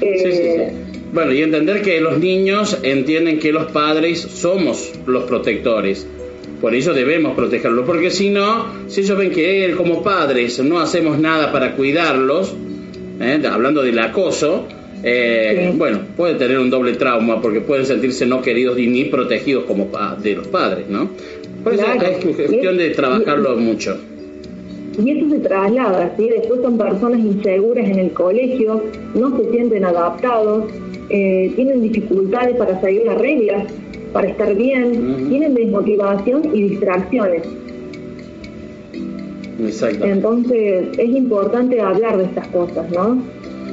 sí, 0.00 0.32
sí. 0.32 0.83
Bueno, 1.14 1.32
y 1.32 1.42
entender 1.42 1.80
que 1.80 2.00
los 2.00 2.18
niños 2.18 2.76
entienden 2.82 3.38
que 3.38 3.52
los 3.52 3.70
padres 3.70 4.20
somos 4.20 4.90
los 5.06 5.22
protectores. 5.22 6.04
Por 6.60 6.74
eso 6.74 6.92
debemos 6.92 7.36
protegerlos, 7.36 7.86
porque 7.86 8.10
si 8.10 8.30
no, 8.30 8.66
si 8.88 9.02
ellos 9.02 9.16
ven 9.16 9.30
que 9.30 9.64
él 9.64 9.76
como 9.76 10.02
padres 10.02 10.58
no 10.64 10.80
hacemos 10.80 11.16
nada 11.20 11.52
para 11.52 11.76
cuidarlos, 11.76 12.52
¿eh? 13.20 13.40
hablando 13.48 13.82
del 13.82 13.96
acoso, 14.00 14.66
eh, 15.04 15.72
bueno, 15.76 16.00
puede 16.16 16.34
tener 16.34 16.58
un 16.58 16.68
doble 16.68 16.94
trauma 16.94 17.40
porque 17.40 17.60
pueden 17.60 17.86
sentirse 17.86 18.26
no 18.26 18.42
queridos 18.42 18.76
ni 18.76 19.04
protegidos 19.04 19.66
como 19.66 19.88
de 20.20 20.34
los 20.34 20.48
padres, 20.48 20.88
¿no? 20.88 21.10
Por 21.62 21.74
eso 21.74 21.84
es 21.92 22.24
cuestión 22.24 22.76
de 22.76 22.90
trabajarlo 22.90 23.56
mucho. 23.56 23.96
Y 25.00 25.10
eso 25.10 25.30
se 25.30 25.38
traslada, 25.38 26.12
¿sí? 26.16 26.28
Después 26.28 26.60
son 26.60 26.76
personas 26.76 27.20
inseguras 27.20 27.88
en 27.88 28.00
el 28.00 28.10
colegio, 28.10 28.82
no 29.14 29.36
se 29.36 29.50
sienten 29.50 29.84
adaptados, 29.84 30.64
eh, 31.10 31.52
tienen 31.54 31.82
dificultades 31.82 32.56
para 32.56 32.80
seguir 32.80 33.04
las 33.06 33.18
reglas, 33.18 33.64
para 34.12 34.28
estar 34.28 34.54
bien, 34.54 35.28
tienen 35.28 35.54
desmotivación 35.54 36.42
y 36.54 36.62
distracciones. 36.62 37.42
Exacto. 39.60 40.04
Entonces 40.04 40.98
es 40.98 41.08
importante 41.10 41.80
hablar 41.80 42.16
de 42.16 42.24
estas 42.24 42.48
cosas, 42.48 42.90
¿no? 42.90 43.22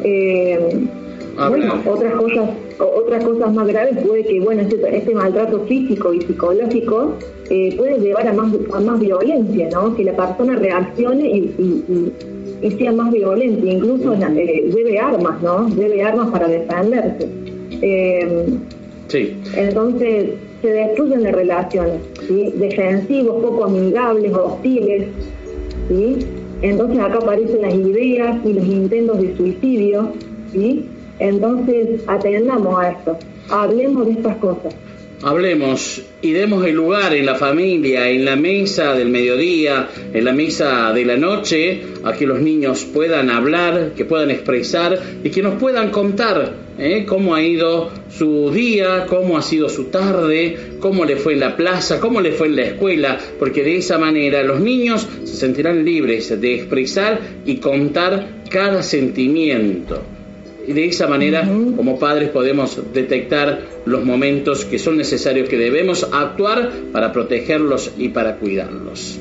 Eh, 0.04 0.88
bueno, 1.50 1.82
otras 1.86 2.14
cosas, 2.16 2.50
otras 2.78 3.24
cosas 3.24 3.54
más 3.54 3.68
graves 3.68 3.98
puede 4.06 4.24
que, 4.26 4.40
bueno, 4.42 4.62
este, 4.62 4.98
este 4.98 5.16
maltrato 5.16 5.62
físico 5.62 6.14
y 6.14 6.22
psicológico 6.22 7.14
eh, 7.50 7.76
puede 7.78 8.00
llevar 8.00 8.28
a 8.28 8.34
más, 8.34 8.54
a 8.74 8.80
más 8.82 9.00
violencia, 9.00 9.70
¿no? 9.72 9.96
Que 9.96 10.04
la 10.04 10.16
persona 10.16 10.56
reaccione 10.56 11.30
y 11.30 11.56
y 11.58 12.14
sea 12.70 12.92
más 12.92 13.12
violento, 13.12 13.66
incluso 13.66 14.14
eh, 14.14 14.72
lleve 14.74 15.00
armas, 15.00 15.42
¿no? 15.42 15.68
Lleve 15.70 16.04
armas 16.04 16.30
para 16.30 16.48
defenderse. 16.48 17.28
Eh, 17.82 18.46
sí. 19.08 19.38
Entonces 19.56 20.30
se 20.62 20.68
destruyen 20.68 21.24
las 21.24 21.34
relaciones, 21.34 22.02
¿sí? 22.28 22.54
defensivos, 22.56 23.44
poco 23.44 23.66
amigables, 23.66 24.34
hostiles, 24.34 25.08
¿sí? 25.88 26.20
Entonces 26.62 27.00
acá 27.00 27.18
aparecen 27.18 27.62
las 27.64 27.74
ideas 27.74 28.38
y 28.46 28.54
los 28.54 28.66
intentos 28.66 29.20
de 29.20 29.36
suicidio, 29.36 30.12
¿sí? 30.52 30.86
Entonces 31.18 32.04
atendamos 32.08 32.80
a 32.80 32.92
esto, 32.92 33.18
hablemos 33.50 34.06
de 34.06 34.12
estas 34.14 34.36
cosas. 34.38 34.76
Hablemos 35.24 36.02
y 36.24 36.32
demos 36.32 36.66
el 36.66 36.76
lugar 36.76 37.14
en 37.14 37.28
la 37.28 37.36
familia, 37.36 38.10
en 38.10 38.26
la 38.26 38.36
mesa 38.36 38.96
del 38.96 39.10
mediodía, 39.10 39.88
en 40.14 40.26
la 40.26 40.34
mesa 40.34 40.92
de 40.94 41.06
la 41.06 41.16
noche, 41.16 41.82
a 42.04 42.14
que 42.14 42.26
los 42.26 42.40
niños 42.40 42.86
puedan 42.86 43.30
hablar, 43.30 43.92
que 43.96 44.06
puedan 44.06 44.32
expresar 44.32 45.00
y 45.24 45.30
que 45.30 45.44
nos 45.44 45.60
puedan 45.60 45.92
contar 45.92 46.54
¿eh? 46.80 47.06
cómo 47.08 47.36
ha 47.36 47.44
ido 47.44 47.92
su 48.10 48.50
día, 48.50 49.06
cómo 49.08 49.38
ha 49.38 49.44
sido 49.44 49.70
su 49.70 49.86
tarde, 49.86 50.58
cómo 50.80 51.06
le 51.06 51.18
fue 51.18 51.34
en 51.34 51.42
la 51.42 51.56
plaza, 51.56 52.00
cómo 52.00 52.20
le 52.20 52.32
fue 52.32 52.48
en 52.48 52.56
la 52.56 52.64
escuela, 52.64 53.20
porque 53.38 53.64
de 53.64 53.78
esa 53.78 54.00
manera 54.00 54.42
los 54.42 54.60
niños 54.60 55.08
se 55.24 55.36
sentirán 55.36 55.86
libres 55.86 56.42
de 56.42 56.56
expresar 56.56 57.20
y 57.46 57.58
contar 57.58 58.42
cada 58.50 58.82
sentimiento. 58.82 60.02
Y 60.68 60.74
de 60.74 60.86
esa 60.86 61.08
manera, 61.08 61.48
como 61.76 61.98
padres, 61.98 62.30
podemos 62.30 62.80
detectar 62.94 63.62
los 63.86 64.04
momentos 64.06 64.66
que 64.66 64.78
son 64.80 64.98
necesarios, 64.98 65.50
que 65.50 65.58
debemos 65.58 66.08
actuar 66.12 66.72
para 66.92 67.12
protegerlos 67.12 67.92
y 67.98 68.10
para 68.10 68.38
cuidarlos. 68.38 69.20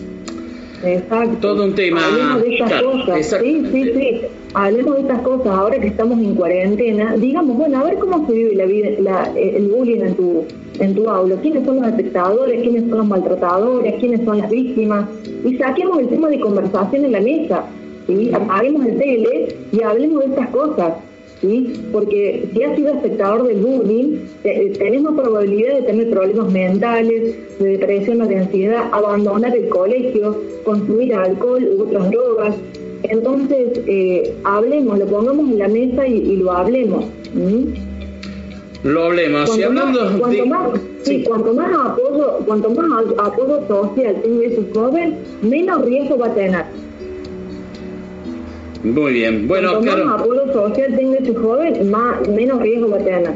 Exacto. 0.85 1.37
Todo 1.40 1.64
un 1.64 1.74
tema. 1.74 2.05
Hablemos 2.07 2.42
de 2.42 2.55
estas 2.55 2.83
cosas. 2.83 3.26
Sí, 3.42 3.62
sí, 3.72 3.85
sí. 3.94 4.20
Hablemos 4.55 4.94
de 4.96 5.00
estas 5.03 5.20
cosas 5.20 5.46
ahora 5.46 5.79
que 5.79 5.87
estamos 5.88 6.18
en 6.18 6.35
cuarentena. 6.35 7.16
Digamos, 7.16 7.57
bueno, 7.57 7.81
a 7.81 7.85
ver 7.85 7.98
cómo 7.98 8.26
se 8.26 8.33
vive 8.33 8.55
la 8.55 8.64
vida, 8.64 9.33
el 9.37 9.68
bullying 9.68 10.00
en 10.00 10.14
tu, 10.16 10.44
en 10.79 10.94
tu 10.94 11.09
aula. 11.09 11.37
¿Quiénes 11.40 11.64
son 11.64 11.76
los 11.76 11.88
espectadores? 11.88 12.62
¿Quiénes 12.62 12.88
son 12.88 12.98
los 12.98 13.07
maltratadores? 13.07 13.94
¿Quiénes 14.00 14.24
son 14.24 14.38
las 14.38 14.50
víctimas? 14.50 15.07
Y 15.44 15.57
saquemos 15.57 15.98
el 15.98 16.09
tema 16.09 16.29
de 16.29 16.40
conversación 16.40 17.05
en 17.05 17.12
la 17.12 17.20
mesa. 17.20 17.64
¿sí? 18.07 18.31
Apaguemos 18.33 18.87
el 18.87 18.98
tele 18.98 19.57
y 19.72 19.83
hablemos 19.83 20.24
de 20.24 20.31
estas 20.31 20.48
cosas. 20.48 20.94
¿Sí? 21.40 21.72
Porque 21.92 22.48
si 22.53 22.62
has 22.62 22.76
sido 22.76 22.90
espectador 22.90 23.46
del 23.46 23.61
bullying, 23.61 24.18
eh, 24.44 24.72
tenemos 24.79 25.14
probabilidad 25.14 25.74
de 25.76 25.83
tener 25.83 26.11
problemas 26.11 26.53
mentales, 26.53 27.59
de 27.59 27.68
depresión 27.68 28.22
o 28.22 28.26
de 28.26 28.38
ansiedad, 28.38 28.85
abandonar 28.92 29.57
el 29.57 29.68
colegio, 29.68 30.37
consumir 30.64 31.14
alcohol 31.14 31.66
u 31.76 31.83
otras 31.83 32.11
drogas. 32.11 32.55
Entonces, 33.03 33.81
eh, 33.87 34.35
hablemos, 34.44 34.98
lo 34.98 35.07
pongamos 35.07 35.48
en 35.50 35.59
la 35.59 35.68
mesa 35.68 36.07
y, 36.07 36.37
lo 36.37 36.53
hablemos. 36.53 37.07
Lo 38.83 39.05
hablemos. 39.05 39.59
y 39.59 39.62
hablando 39.62 40.18
cuanto, 40.18 40.46
más, 40.46 40.81
sí. 41.03 41.22
cuanto 41.24 41.55
más 41.55 41.70
apoyo, 41.72 42.38
cuanto 42.46 42.70
más 42.70 43.05
apoyo 43.18 43.66
social 43.68 44.16
tenga 44.22 44.55
su 44.55 44.66
joven, 44.74 45.16
menos 45.42 45.85
riesgo 45.85 46.18
va 46.18 46.26
a 46.26 46.35
tener. 46.35 46.64
Muy 48.83 49.12
bien. 49.12 49.47
Bueno, 49.47 49.73
Cuanto 49.73 49.87
claro. 49.87 50.05
más 50.07 50.21
apoyo 50.21 50.53
social 50.53 50.97
tenga 50.97 51.19
ese 51.19 51.35
joven, 51.35 51.90
más, 51.90 52.29
menos 52.29 52.61
riesgo 52.62 52.90
va 52.90 52.97
a 52.97 53.05
tener. 53.05 53.31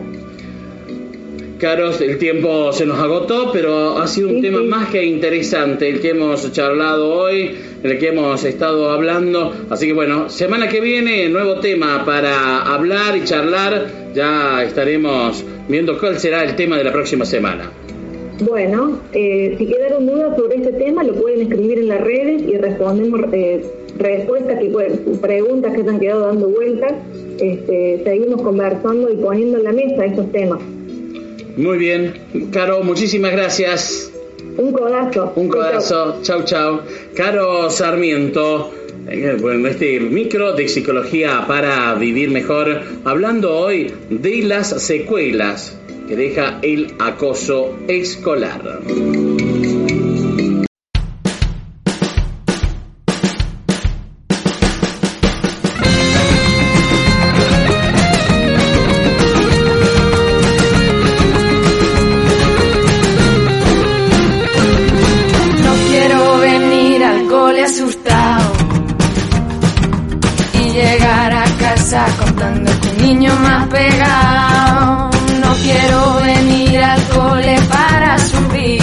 Caros, 1.59 2.01
el 2.01 2.19
tiempo 2.19 2.73
se 2.73 2.85
nos 2.85 2.99
agotó, 2.99 3.51
pero 3.53 3.97
ha 3.99 4.07
sido 4.07 4.29
un 4.29 4.43
tema 4.43 4.63
más 4.63 4.89
que 4.89 5.05
interesante 5.05 5.89
el 5.89 6.01
que 6.01 6.11
hemos 6.11 6.51
charlado 6.53 7.15
hoy, 7.15 7.53
el 7.83 7.99
que 7.99 8.09
hemos 8.09 8.45
estado 8.45 8.91
hablando. 8.91 9.53
Así 9.71 9.87
que 9.87 9.93
bueno, 9.93 10.29
semana 10.29 10.69
que 10.69 10.81
viene, 10.81 11.29
nuevo 11.29 11.61
tema 11.61 12.05
para 12.05 12.63
hablar 12.63 13.17
y 13.17 13.25
charlar. 13.25 13.87
Ya 14.15 14.65
estaremos 14.65 15.45
viendo 15.69 15.99
cuál 15.99 16.19
será 16.19 16.43
el 16.45 16.57
tema 16.57 16.77
de 16.77 16.85
la 16.85 16.93
próxima 16.93 17.25
semana. 17.25 17.71
Bueno, 18.41 19.01
eh, 19.13 19.55
si 19.57 19.67
quedaron 19.67 20.07
dudas 20.07 20.37
sobre 20.37 20.57
este 20.57 20.73
tema, 20.73 21.05
lo 21.05 21.15
pueden 21.15 21.43
escribir 21.43 21.79
en 21.79 21.89
las 21.89 22.01
redes 22.01 22.43
y 22.43 22.59
respondemos 22.59 23.21
eh, 23.33 23.65
respuestas, 23.99 24.59
que 24.59 24.71
preguntas 25.21 25.75
que 25.75 25.83
se 25.83 25.91
han 25.91 26.01
quedado 26.01 26.27
dando 26.27 26.49
vueltas. 26.49 26.93
Este, 27.39 28.01
seguimos 28.05 28.43
conversando 28.43 29.11
y 29.11 29.17
poniendo 29.17 29.59
en 29.59 29.65
la 29.65 29.73
mesa 29.73 30.05
estos 30.05 30.31
temas. 30.33 30.61
Muy 31.57 31.79
bien, 31.79 32.15
Caro, 32.53 32.83
muchísimas 32.83 33.33
gracias. 33.33 34.11
Un 34.57 34.73
codazo. 34.73 35.33
Un 35.37 35.49
codazo. 35.49 36.21
Chau, 36.23 36.45
chau. 36.45 36.81
Caro 37.15 37.71
Sarmiento. 37.71 38.71
Eh, 39.09 39.37
bueno, 39.41 39.69
este 39.69 40.01
micro 40.01 40.55
de 40.55 40.69
psicología 40.69 41.45
para 41.47 41.95
vivir 41.95 42.31
mejor, 42.31 42.81
hablando 43.05 43.55
hoy 43.55 43.93
de 44.09 44.43
las 44.43 44.83
secuelas 44.83 45.77
que 46.09 46.17
deja 46.17 46.59
el 46.63 46.95
acoso 46.99 47.77
escolar. 47.89 48.81
Contando 71.93 72.71
que 72.81 72.89
un 72.89 72.97
niño 72.97 73.33
más 73.41 73.67
pegado. 73.69 75.11
No 75.41 75.55
quiero 75.63 76.15
venir 76.23 76.83
al 76.83 77.03
cole 77.09 77.59
para 77.69 78.19
subir. 78.19 78.81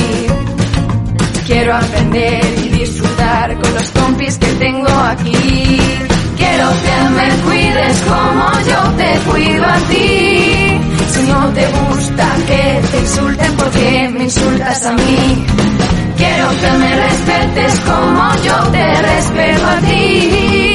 Quiero 1.48 1.76
aprender 1.76 2.46
y 2.64 2.70
disfrutar 2.70 3.58
con 3.60 3.74
los 3.74 3.90
compis 3.90 4.38
que 4.38 4.48
tengo 4.66 4.88
aquí. 4.88 5.80
Quiero 6.38 6.68
que 6.84 7.10
me 7.18 7.30
cuides 7.44 8.02
como 8.02 8.46
yo 8.70 8.80
te 8.98 9.32
cuido 9.32 9.66
a 9.66 9.78
ti. 9.90 10.80
Si 11.14 11.24
no 11.24 11.48
te 11.50 11.68
gusta 11.68 12.28
que 12.48 12.82
te 12.92 13.00
insulten, 13.00 13.54
¿por 13.56 13.72
qué 13.72 14.10
me 14.10 14.24
insultas 14.26 14.86
a 14.86 14.94
mí? 14.94 15.46
Quiero 16.18 16.50
que 16.50 16.72
me 16.78 16.96
respetes 16.96 17.80
como 17.80 18.36
yo 18.46 18.58
te 18.72 19.02
respeto 19.02 19.68
a 19.68 19.78
ti. 19.80 20.71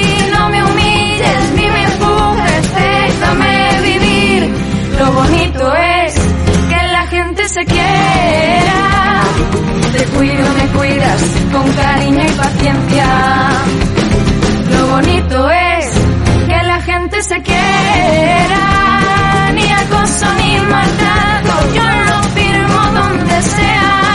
te 9.97 10.05
cuido, 10.07 10.53
me 10.55 10.67
cuidas 10.79 11.23
con 11.53 11.73
cariño 11.73 12.23
y 12.23 12.33
paciencia. 12.33 13.07
Lo 14.71 14.87
bonito 14.89 15.51
es 15.51 15.91
que 16.47 16.63
la 16.67 16.81
gente 16.83 17.23
se 17.23 17.43
quiera, 17.43 18.63
ni 19.55 19.73
acoso 19.73 20.27
ni 20.35 20.61
maltrato, 20.61 21.75
yo 21.75 21.83
lo 22.11 22.23
firmo 22.35 22.81
donde 23.01 23.43
sea. 23.43 24.06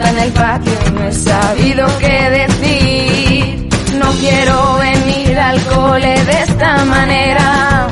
en 0.00 0.18
el 0.18 0.32
patio 0.32 0.72
y 0.86 0.90
no 0.90 1.08
he 1.08 1.12
sabido 1.12 1.86
qué 1.98 2.30
decir. 2.30 3.68
No 3.98 4.10
quiero 4.12 4.78
venir 4.78 5.38
al 5.38 5.60
cole 5.62 6.24
de 6.24 6.42
esta 6.42 6.84
manera. 6.84 7.88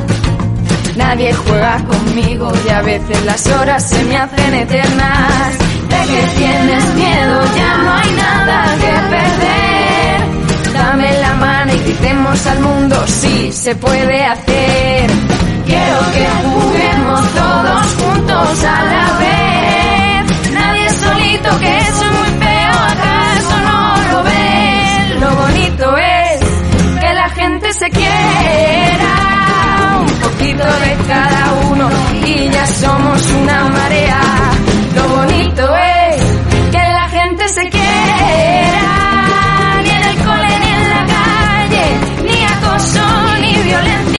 Nadie 0.97 1.33
juega 1.33 1.79
conmigo 1.85 2.53
y 2.67 2.71
a 2.71 2.83
veces 2.83 3.25
las 3.25 3.47
horas 3.47 3.89
se 3.89 4.05
me 4.05 4.17
hacen 4.17 4.55
eternas. 4.55 5.59
De 5.89 6.13
que 6.13 6.23
tienes 6.37 6.95
miedo 6.95 7.41
ya 7.57 7.77
no 7.79 7.93
hay 7.95 8.11
nada 8.13 8.77
que 8.81 8.93
perder. 9.17 10.73
Dame 10.75 11.21
la 11.21 11.35
mano 11.35 11.73
y 11.73 11.79
gritemos 11.79 12.47
al 12.47 12.61
mundo 12.61 13.05
si 13.07 13.53
se 13.53 13.75
puede 13.77 14.25
hacer. 14.25 15.11
Quiero 15.67 15.99
que 16.13 16.27
juguemos 16.45 17.35
todos 17.35 17.87
juntos 17.95 18.65
a 18.65 18.85
la 18.85 19.19
vez. 19.19 19.54
Que 21.45 21.79
es 21.79 21.95
muy 21.95 22.31
feo, 22.41 22.73
¿acaso 22.73 23.55
no 23.69 24.13
lo 24.13 24.23
ves? 24.25 25.21
Lo 25.21 25.31
bonito 25.37 25.97
es 25.99 26.41
que 27.01 27.15
la 27.15 27.29
gente 27.29 27.73
se 27.75 27.91
quiera. 27.91 29.15
Un 30.01 30.21
poquito 30.21 30.65
de 30.65 30.97
cada 31.07 31.53
uno 31.71 31.91
y 32.27 32.49
ya 32.49 32.67
somos 32.67 33.31
una 33.43 33.69
marea. 33.69 34.21
Lo 34.97 35.09
bonito 35.17 35.77
es 35.77 36.17
que 36.73 36.79
la 36.79 37.09
gente 37.11 37.49
se 37.51 37.69
quiera. 37.69 38.89
Ni 39.83 39.91
en 39.91 40.03
el 40.03 40.17
cole, 40.25 40.59
ni 40.61 40.71
en 40.73 40.91
la 40.91 41.07
calle, 41.15 41.85
ni 42.25 42.45
acoso, 42.45 43.05
ni 43.43 43.63
violencia. 43.63 44.17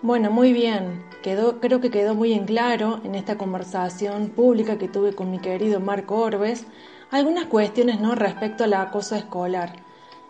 Bueno, 0.00 0.30
muy 0.30 0.52
bien. 0.54 1.11
Creo 1.22 1.80
que 1.80 1.90
quedó 1.90 2.16
muy 2.16 2.32
en 2.32 2.46
claro 2.46 3.00
en 3.04 3.14
esta 3.14 3.38
conversación 3.38 4.30
pública 4.30 4.76
que 4.76 4.88
tuve 4.88 5.14
con 5.14 5.30
mi 5.30 5.38
querido 5.38 5.78
Marco 5.78 6.16
Orbes 6.16 6.66
algunas 7.12 7.46
cuestiones 7.46 8.00
no 8.00 8.16
respecto 8.16 8.64
al 8.64 8.74
acoso 8.74 9.14
escolar 9.14 9.76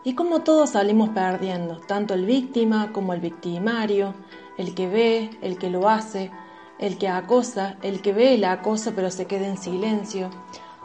y 0.04 0.14
cómo 0.14 0.40
todos 0.40 0.70
salimos 0.70 1.08
perdiendo, 1.10 1.78
tanto 1.78 2.12
el 2.12 2.26
víctima 2.26 2.92
como 2.92 3.14
el 3.14 3.20
victimario, 3.20 4.14
el 4.58 4.74
que 4.74 4.86
ve, 4.86 5.30
el 5.40 5.56
que 5.56 5.70
lo 5.70 5.88
hace, 5.88 6.30
el 6.78 6.98
que 6.98 7.08
acosa, 7.08 7.76
el 7.82 8.02
que 8.02 8.12
ve 8.12 8.34
el 8.34 8.44
acoso 8.44 8.92
pero 8.94 9.10
se 9.10 9.26
queda 9.26 9.46
en 9.46 9.56
silencio. 9.56 10.28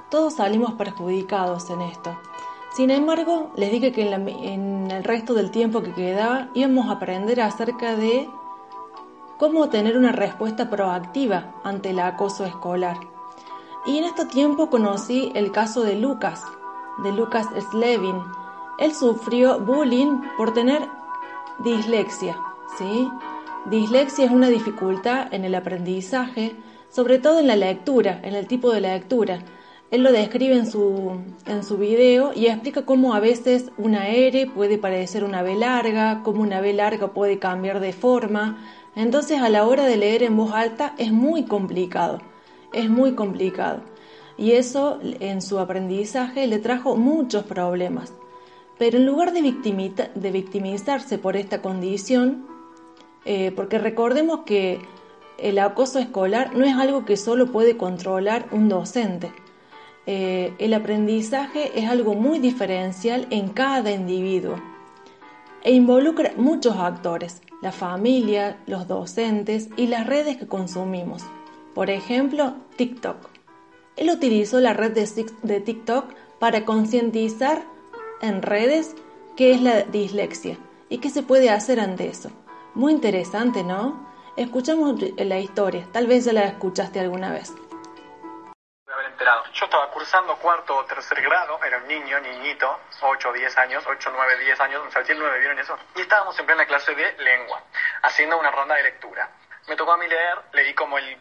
Todos 0.09 0.35
salimos 0.35 0.73
perjudicados 0.75 1.69
en 1.69 1.81
esto. 1.81 2.17
Sin 2.73 2.91
embargo, 2.91 3.51
les 3.57 3.71
dije 3.71 3.91
que 3.91 4.09
en 4.09 4.89
el 4.89 5.03
resto 5.03 5.33
del 5.33 5.51
tiempo 5.51 5.81
que 5.81 5.93
quedaba 5.93 6.49
íbamos 6.53 6.87
a 6.87 6.93
aprender 6.93 7.41
acerca 7.41 7.97
de 7.97 8.29
cómo 9.37 9.69
tener 9.69 9.97
una 9.97 10.11
respuesta 10.11 10.69
proactiva 10.69 11.53
ante 11.63 11.91
el 11.91 11.99
acoso 11.99 12.45
escolar. 12.45 12.97
Y 13.85 13.97
en 13.97 14.03
este 14.03 14.25
tiempo 14.25 14.69
conocí 14.69 15.31
el 15.35 15.51
caso 15.51 15.83
de 15.83 15.95
Lucas, 15.95 16.43
de 17.03 17.11
Lucas 17.11 17.47
Slevin. 17.71 18.21
Él 18.79 18.93
sufrió 18.93 19.59
bullying 19.59 20.21
por 20.37 20.53
tener 20.53 20.81
dislexia, 21.59 22.37
¿sí? 22.77 23.09
Dislexia 23.65 24.25
es 24.25 24.31
una 24.31 24.49
dificultad 24.49 25.33
en 25.33 25.45
el 25.45 25.55
aprendizaje, 25.55 26.55
sobre 26.89 27.19
todo 27.19 27.39
en 27.39 27.47
la 27.47 27.55
lectura, 27.55 28.19
en 28.23 28.35
el 28.35 28.47
tipo 28.47 28.71
de 28.71 28.81
lectura. 28.81 29.39
Él 29.89 30.03
lo 30.03 30.11
describe 30.11 30.57
en 30.57 30.69
su, 30.69 31.17
en 31.45 31.63
su 31.63 31.77
video 31.77 32.33
y 32.35 32.47
explica 32.47 32.83
cómo 32.85 33.13
a 33.13 33.21
veces 33.21 33.71
una 33.77 34.09
R 34.09 34.47
puede 34.47 34.77
parecer 34.77 35.23
una 35.23 35.43
B 35.43 35.55
larga, 35.55 36.23
cómo 36.23 36.41
una 36.41 36.59
B 36.59 36.73
larga 36.73 37.13
puede 37.13 37.39
cambiar 37.39 37.79
de 37.79 37.93
forma. 37.93 38.57
Entonces 38.97 39.39
a 39.39 39.49
la 39.49 39.67
hora 39.67 39.85
de 39.85 39.95
leer 39.95 40.23
en 40.23 40.35
voz 40.35 40.53
alta 40.53 40.95
es 40.97 41.11
muy 41.11 41.43
complicado, 41.43 42.17
es 42.73 42.89
muy 42.89 43.13
complicado. 43.13 43.81
Y 44.39 44.53
eso 44.53 44.99
en 45.03 45.43
su 45.43 45.59
aprendizaje 45.59 46.47
le 46.47 46.57
trajo 46.57 46.95
muchos 46.95 47.43
problemas. 47.43 48.11
Pero 48.79 48.97
en 48.97 49.05
lugar 49.05 49.33
de, 49.33 50.31
victimizarse 50.31 51.19
por 51.19 51.37
esta 51.37 51.61
condición, 51.61 52.47
eh, 53.23 53.51
porque 53.55 53.77
recordemos 53.77 54.39
que 54.47 54.81
el 55.37 55.59
acoso 55.59 55.99
escolar 55.99 56.55
no 56.55 56.65
es 56.65 56.75
algo 56.75 57.05
que 57.05 57.17
solo 57.17 57.51
puede 57.51 57.77
controlar 57.77 58.47
un 58.51 58.67
docente. 58.67 59.31
Eh, 60.07 60.55
el 60.57 60.73
aprendizaje 60.73 61.79
es 61.79 61.87
algo 61.87 62.15
muy 62.15 62.39
diferencial 62.39 63.27
en 63.29 63.49
cada 63.49 63.91
individuo 63.91 64.55
e 65.63 65.73
involucra 65.73 66.33
muchos 66.37 66.77
actores, 66.77 67.41
la 67.61 67.71
familia, 67.71 68.57
los 68.67 68.87
docentes 68.87 69.69
y 69.77 69.87
las 69.87 70.07
redes 70.07 70.37
que 70.37 70.47
consumimos. 70.47 71.23
Por 71.73 71.89
ejemplo, 71.89 72.53
TikTok. 72.75 73.17
Él 73.95 74.09
utilizó 74.09 74.59
la 74.59 74.73
red 74.73 74.91
de 74.93 75.03
Tik- 75.03 75.39
de 75.41 75.59
TikTok 75.59 76.13
para 76.39 76.65
concientizar 76.65 77.63
en 78.21 78.41
redes 78.41 78.95
qué 79.35 79.51
es 79.51 79.61
la 79.61 79.83
dislexia 79.83 80.57
y 80.89 80.99
qué 80.99 81.09
se 81.09 81.23
puede 81.23 81.49
hacer 81.49 81.79
ante 81.79 82.07
eso. 82.07 82.29
Muy 82.75 82.93
interesante, 82.93 83.63
¿no? 83.63 84.07
Escuchamos 84.35 84.99
la 85.17 85.39
historia, 85.39 85.87
tal 85.91 86.05
vez 86.05 86.25
ya 86.25 86.33
la 86.33 86.45
escuchaste 86.45 86.99
alguna 86.99 87.31
vez. 87.31 87.53
Enterado. 89.17 89.45
Yo 89.51 89.65
estaba 89.65 89.89
cursando 89.89 90.35
cuarto 90.37 90.77
o 90.77 90.85
tercer 90.85 91.19
grado, 91.21 91.59
era 91.63 91.77
un 91.77 91.87
niño, 91.87 92.19
niñito, 92.19 92.81
8 93.01 93.29
o 93.29 93.33
10 93.33 93.57
años, 93.57 93.83
8, 93.87 94.11
9, 94.13 94.37
10 94.37 94.59
años, 94.59 94.85
me 94.85 94.91
salté 94.91 95.13
el 95.13 95.19
9, 95.19 95.39
¿vieron 95.39 95.57
eso? 95.57 95.77
Y 95.95 96.01
estábamos 96.01 96.37
en 96.37 96.45
plena 96.45 96.65
clase 96.67 96.93
de 96.93 97.13
lengua, 97.13 97.63
haciendo 98.03 98.37
una 98.37 98.51
ronda 98.51 98.75
de 98.75 98.83
lectura. 98.83 99.27
Me 99.65 99.75
tocó 99.75 99.93
a 99.93 99.97
mí 99.97 100.07
leer, 100.07 100.37
leí 100.53 100.73
como 100.75 100.97
el 100.99 101.19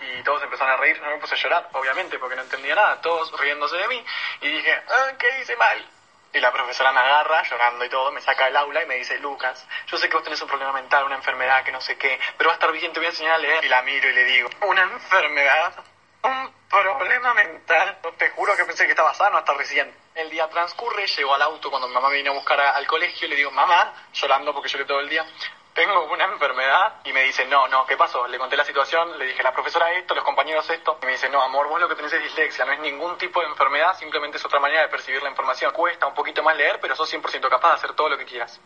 y 0.00 0.22
todos 0.24 0.42
empezaron 0.42 0.72
a 0.72 0.76
reír, 0.76 0.96
yo 0.98 1.06
me 1.06 1.18
puse 1.18 1.34
a 1.34 1.38
llorar, 1.38 1.68
obviamente, 1.72 2.18
porque 2.18 2.34
no 2.34 2.42
entendía 2.42 2.74
nada, 2.74 3.00
todos 3.00 3.38
riéndose 3.38 3.76
de 3.76 3.88
mí, 3.88 4.04
y 4.40 4.48
dije, 4.48 4.82
ah, 4.88 5.12
¿qué 5.18 5.40
hice 5.40 5.56
mal? 5.56 5.86
Y 6.32 6.40
la 6.40 6.50
profesora 6.50 6.92
me 6.92 7.00
agarra, 7.00 7.42
llorando 7.42 7.84
y 7.84 7.88
todo, 7.88 8.10
me 8.10 8.20
saca 8.20 8.46
del 8.46 8.56
aula 8.56 8.82
y 8.82 8.86
me 8.86 8.96
dice, 8.96 9.18
Lucas, 9.18 9.66
yo 9.86 9.96
sé 9.96 10.08
que 10.08 10.16
vos 10.16 10.24
tenés 10.24 10.42
un 10.42 10.48
problema 10.48 10.72
mental, 10.72 11.04
una 11.04 11.14
enfermedad, 11.14 11.62
que 11.62 11.70
no 11.70 11.80
sé 11.80 11.96
qué, 11.96 12.18
pero 12.36 12.48
va 12.48 12.54
a 12.54 12.56
estar 12.56 12.72
bien, 12.72 12.92
te 12.92 12.98
voy 12.98 13.06
a 13.06 13.10
enseñar 13.10 13.34
a 13.34 13.38
leer. 13.38 13.64
Y 13.64 13.68
la 13.68 13.82
miro 13.82 14.08
y 14.08 14.12
le 14.12 14.24
digo, 14.24 14.50
¿una 14.62 14.82
enfermedad? 14.82 15.74
¿Un 16.22 16.53
problema 16.82 17.34
mental? 17.34 17.98
Te 18.18 18.30
juro 18.30 18.56
que 18.56 18.64
pensé 18.64 18.84
que 18.84 18.90
estaba 18.90 19.14
sano 19.14 19.38
hasta 19.38 19.54
recién. 19.54 19.94
El 20.14 20.30
día 20.30 20.48
transcurre, 20.48 21.06
llego 21.06 21.34
al 21.34 21.42
auto 21.42 21.70
cuando 21.70 21.88
mi 21.88 21.94
mamá 21.94 22.08
me 22.08 22.16
vino 22.16 22.32
a 22.32 22.34
buscar 22.34 22.60
a- 22.60 22.70
al 22.76 22.86
colegio 22.86 23.28
le 23.28 23.36
digo, 23.36 23.50
mamá, 23.50 23.92
llorando 24.12 24.52
porque 24.52 24.68
lloré 24.68 24.84
todo 24.84 25.00
el 25.00 25.08
día, 25.08 25.24
tengo 25.72 26.04
una 26.04 26.24
enfermedad. 26.24 27.00
Y 27.04 27.12
me 27.12 27.22
dice, 27.22 27.46
no, 27.46 27.66
no, 27.68 27.86
¿qué 27.86 27.96
pasó? 27.96 28.26
Le 28.26 28.38
conté 28.38 28.56
la 28.56 28.64
situación, 28.64 29.18
le 29.18 29.26
dije, 29.26 29.42
la 29.42 29.52
profesora 29.52 29.90
esto, 29.92 30.14
los 30.14 30.24
compañeros 30.24 30.68
esto. 30.70 30.98
Y 31.02 31.06
me 31.06 31.12
dice, 31.12 31.28
no, 31.28 31.42
amor, 31.42 31.66
vos 31.68 31.80
lo 31.80 31.88
que 31.88 31.94
tenés 31.96 32.12
es 32.12 32.22
dislexia, 32.22 32.64
no 32.64 32.72
es 32.72 32.80
ningún 32.80 33.16
tipo 33.18 33.40
de 33.40 33.46
enfermedad, 33.46 33.96
simplemente 33.98 34.36
es 34.36 34.44
otra 34.44 34.60
manera 34.60 34.82
de 34.82 34.88
percibir 34.88 35.22
la 35.22 35.30
información. 35.30 35.72
Cuesta 35.72 36.06
un 36.06 36.14
poquito 36.14 36.42
más 36.42 36.56
leer, 36.56 36.78
pero 36.80 36.94
sos 36.94 37.08
100% 37.12 37.48
capaz 37.48 37.70
de 37.70 37.74
hacer 37.76 37.94
todo 37.94 38.08
lo 38.08 38.18
que 38.18 38.24
quieras. 38.24 38.60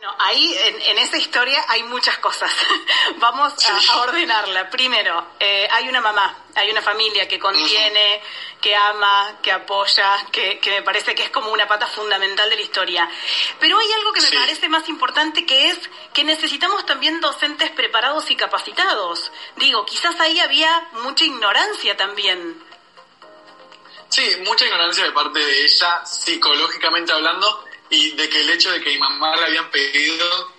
No, 0.00 0.14
ahí 0.20 0.56
en, 0.56 0.80
en 0.82 0.98
esa 0.98 1.16
historia 1.16 1.64
hay 1.66 1.82
muchas 1.82 2.18
cosas. 2.18 2.52
Vamos 3.16 3.52
a, 3.66 3.92
a 3.94 4.02
ordenarla. 4.02 4.70
Primero, 4.70 5.32
eh, 5.40 5.66
hay 5.72 5.88
una 5.88 6.00
mamá, 6.00 6.44
hay 6.54 6.70
una 6.70 6.80
familia 6.82 7.26
que 7.26 7.36
contiene, 7.36 8.22
que 8.60 8.76
ama, 8.76 9.38
que 9.42 9.50
apoya, 9.50 10.24
que, 10.30 10.60
que 10.60 10.70
me 10.70 10.82
parece 10.82 11.16
que 11.16 11.24
es 11.24 11.30
como 11.30 11.50
una 11.50 11.66
pata 11.66 11.88
fundamental 11.88 12.48
de 12.48 12.54
la 12.54 12.62
historia. 12.62 13.10
Pero 13.58 13.76
hay 13.76 13.90
algo 13.92 14.12
que 14.12 14.20
me 14.20 14.28
Sí. 14.28 14.36
parece 14.36 14.68
más 14.68 14.88
importante 14.88 15.44
que 15.44 15.70
es 15.70 15.78
que 16.14 16.22
necesitamos 16.22 16.86
también 16.86 17.20
docentes 17.20 17.72
preparados 17.72 18.30
y 18.30 18.36
capacitados. 18.36 19.32
Digo, 19.56 19.84
quizás 19.84 20.20
ahí 20.20 20.38
había 20.38 20.90
mucha 20.92 21.24
ignorancia 21.24 21.96
también. 21.96 22.62
Sí, 24.10 24.24
mucha 24.46 24.64
ignorancia 24.64 25.02
de 25.02 25.10
parte 25.12 25.40
de 25.40 25.64
ella, 25.64 26.06
psicológicamente 26.06 27.12
hablando, 27.12 27.64
y 27.90 28.10
de 28.12 28.28
que 28.28 28.40
el 28.40 28.50
hecho 28.50 28.70
de 28.70 28.80
que 28.80 28.90
mi 28.90 28.98
mamá 28.98 29.36
le 29.36 29.46
habían 29.46 29.70
pedido, 29.70 30.54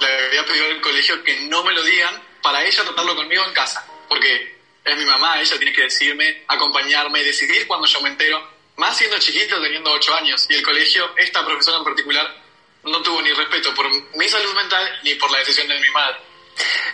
le 0.00 0.26
había 0.26 0.44
pedido 0.44 0.66
al 0.66 0.80
colegio 0.80 1.22
que 1.22 1.40
no 1.42 1.64
me 1.64 1.72
lo 1.72 1.82
digan, 1.82 2.22
para 2.42 2.64
ella 2.64 2.84
tratarlo 2.84 3.16
conmigo 3.16 3.44
en 3.44 3.52
casa. 3.52 3.86
Porque 4.08 4.56
es 4.84 4.96
mi 4.96 5.04
mamá, 5.04 5.40
ella 5.40 5.56
tiene 5.56 5.72
que 5.72 5.82
decirme, 5.82 6.44
acompañarme, 6.46 7.22
decidir 7.24 7.66
cuando 7.66 7.86
yo 7.86 8.00
me 8.00 8.10
entero, 8.10 8.46
más 8.76 8.96
siendo 8.96 9.18
chiquito, 9.18 9.60
teniendo 9.60 9.90
8 9.92 10.14
años. 10.14 10.46
Y 10.48 10.54
el 10.54 10.62
colegio, 10.62 11.14
esta 11.16 11.44
profesora 11.44 11.78
en 11.78 11.84
particular, 11.84 12.42
no 12.84 13.02
tuvo 13.02 13.22
ni 13.22 13.32
respeto 13.32 13.74
por 13.74 13.88
mi 14.16 14.28
salud 14.28 14.54
mental 14.54 15.00
ni 15.02 15.14
por 15.14 15.30
la 15.30 15.38
decisión 15.38 15.68
de 15.68 15.80
mi 15.80 15.90
madre. 15.90 16.18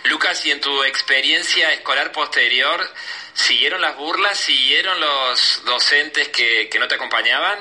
Lucas, 0.05 0.45
y 0.45 0.51
en 0.51 0.61
tu 0.61 0.83
experiencia 0.83 1.71
escolar 1.73 2.11
posterior, 2.11 2.89
¿siguieron 3.33 3.81
las 3.81 3.95
burlas? 3.95 4.39
¿Siguieron 4.39 4.99
los 4.99 5.61
docentes 5.65 6.29
que, 6.29 6.69
que 6.69 6.79
no 6.79 6.87
te 6.87 6.95
acompañaban? 6.95 7.59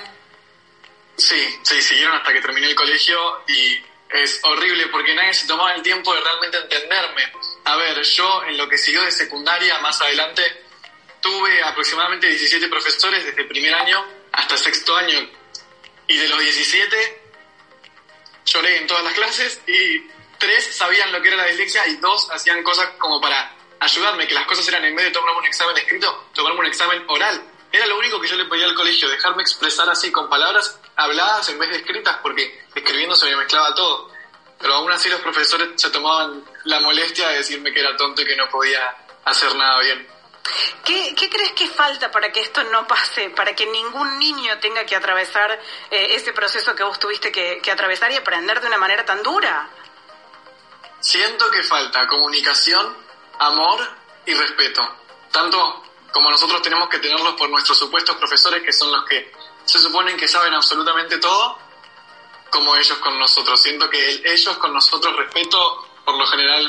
Sí, 1.20 1.58
sí, 1.62 1.82
siguieron 1.82 2.16
hasta 2.16 2.32
que 2.32 2.40
terminé 2.40 2.66
el 2.66 2.74
colegio 2.74 3.42
y 3.46 3.78
es 4.08 4.40
horrible 4.42 4.86
porque 4.86 5.14
nadie 5.14 5.34
se 5.34 5.46
tomaba 5.46 5.74
el 5.74 5.82
tiempo 5.82 6.14
de 6.14 6.20
realmente 6.20 6.56
entenderme. 6.56 7.30
A 7.64 7.76
ver, 7.76 8.02
yo 8.02 8.42
en 8.44 8.56
lo 8.56 8.66
que 8.66 8.78
siguió 8.78 9.02
de 9.02 9.12
secundaria, 9.12 9.78
más 9.80 10.00
adelante, 10.00 10.42
tuve 11.20 11.62
aproximadamente 11.62 12.26
17 12.26 12.68
profesores 12.68 13.22
desde 13.22 13.44
primer 13.44 13.74
año 13.74 14.02
hasta 14.32 14.56
sexto 14.56 14.96
año. 14.96 15.30
Y 16.08 16.16
de 16.16 16.28
los 16.28 16.40
17, 16.40 17.22
lloré 18.46 18.78
en 18.78 18.86
todas 18.86 19.04
las 19.04 19.12
clases 19.12 19.60
y 19.66 20.02
tres 20.38 20.74
sabían 20.74 21.12
lo 21.12 21.20
que 21.20 21.28
era 21.28 21.36
la 21.36 21.44
dislexia 21.44 21.86
y 21.86 21.96
dos 21.96 22.30
hacían 22.30 22.62
cosas 22.62 22.88
como 22.96 23.20
para 23.20 23.54
ayudarme, 23.78 24.26
que 24.26 24.34
las 24.34 24.46
cosas 24.46 24.66
eran 24.68 24.86
en 24.86 24.96
vez 24.96 25.04
de 25.04 25.10
tomarme 25.10 25.40
un 25.40 25.46
examen 25.46 25.76
escrito, 25.76 26.30
tomarme 26.34 26.60
un 26.60 26.66
examen 26.66 27.04
oral. 27.08 27.44
Era 27.72 27.86
lo 27.86 27.98
único 27.98 28.20
que 28.20 28.26
yo 28.26 28.36
le 28.36 28.46
pedía 28.46 28.64
al 28.64 28.74
colegio, 28.74 29.08
dejarme 29.08 29.42
expresar 29.42 29.88
así 29.88 30.10
con 30.10 30.28
palabras 30.28 30.80
habladas 31.04 31.48
en 31.48 31.58
vez 31.58 31.70
de 31.70 31.76
escritas, 31.78 32.18
porque 32.22 32.64
escribiendo 32.74 33.16
se 33.16 33.26
me 33.26 33.36
mezclaba 33.36 33.74
todo. 33.74 34.10
Pero 34.58 34.74
aún 34.74 34.92
así 34.92 35.08
los 35.08 35.20
profesores 35.20 35.70
se 35.76 35.90
tomaban 35.90 36.44
la 36.64 36.80
molestia 36.80 37.28
de 37.28 37.38
decirme 37.38 37.72
que 37.72 37.80
era 37.80 37.96
tonto 37.96 38.22
y 38.22 38.26
que 38.26 38.36
no 38.36 38.48
podía 38.48 38.94
hacer 39.24 39.54
nada 39.54 39.80
bien. 39.80 40.06
¿Qué, 40.84 41.14
crees 41.30 41.52
que 41.52 41.68
falta 41.68 42.10
para 42.10 42.32
que 42.32 42.40
esto 42.40 42.62
no 42.64 42.86
pase, 42.86 43.30
para 43.30 43.54
que 43.54 43.66
ningún 43.66 44.18
niño 44.18 44.58
tenga 44.58 44.84
que 44.84 44.96
atravesar 44.96 45.52
eh, 45.90 46.14
ese 46.14 46.32
proceso 46.32 46.74
que 46.74 46.82
vos 46.82 46.98
tuviste 46.98 47.30
que, 47.30 47.60
que 47.62 47.70
atravesar 47.70 48.10
y 48.10 48.16
aprender 48.16 48.60
de 48.60 48.66
una 48.66 48.78
manera 48.78 49.04
tan 49.04 49.22
dura? 49.22 49.68
Siento 51.00 51.50
que 51.50 51.62
falta 51.62 52.06
comunicación, 52.06 52.96
amor 53.38 53.80
y 54.26 54.34
respeto. 54.34 54.82
Tanto 55.30 55.84
como 56.12 56.30
nosotros 56.30 56.60
tenemos 56.62 56.88
que 56.88 56.98
tenerlos 56.98 57.34
por 57.34 57.48
nuestros 57.48 57.78
supuestos 57.78 58.16
profesores, 58.16 58.62
que 58.62 58.72
son 58.72 58.90
los 58.90 59.04
que 59.04 59.32
se 59.70 59.78
suponen 59.78 60.16
que 60.16 60.26
saben 60.26 60.52
absolutamente 60.52 61.18
todo, 61.18 61.56
como 62.50 62.74
ellos 62.74 62.98
con 62.98 63.16
nosotros. 63.20 63.62
Siento 63.62 63.88
que 63.88 64.22
ellos 64.24 64.56
con 64.58 64.72
nosotros 64.72 65.16
respeto, 65.16 65.86
por 66.04 66.18
lo 66.18 66.26
general, 66.26 66.68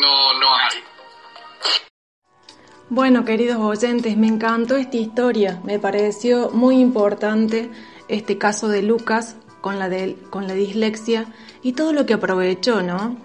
no, 0.00 0.34
no 0.34 0.54
hay. 0.54 0.84
Bueno, 2.88 3.24
queridos 3.24 3.58
oyentes, 3.58 4.16
me 4.16 4.28
encantó 4.28 4.76
esta 4.76 4.96
historia. 4.96 5.60
Me 5.64 5.80
pareció 5.80 6.50
muy 6.50 6.78
importante 6.78 7.70
este 8.06 8.38
caso 8.38 8.68
de 8.68 8.82
Lucas 8.82 9.34
con 9.60 9.80
la, 9.80 9.90
con 10.30 10.46
la 10.46 10.54
dislexia 10.54 11.26
y 11.62 11.72
todo 11.72 11.92
lo 11.92 12.06
que 12.06 12.14
aprovechó, 12.14 12.82
¿no? 12.82 13.16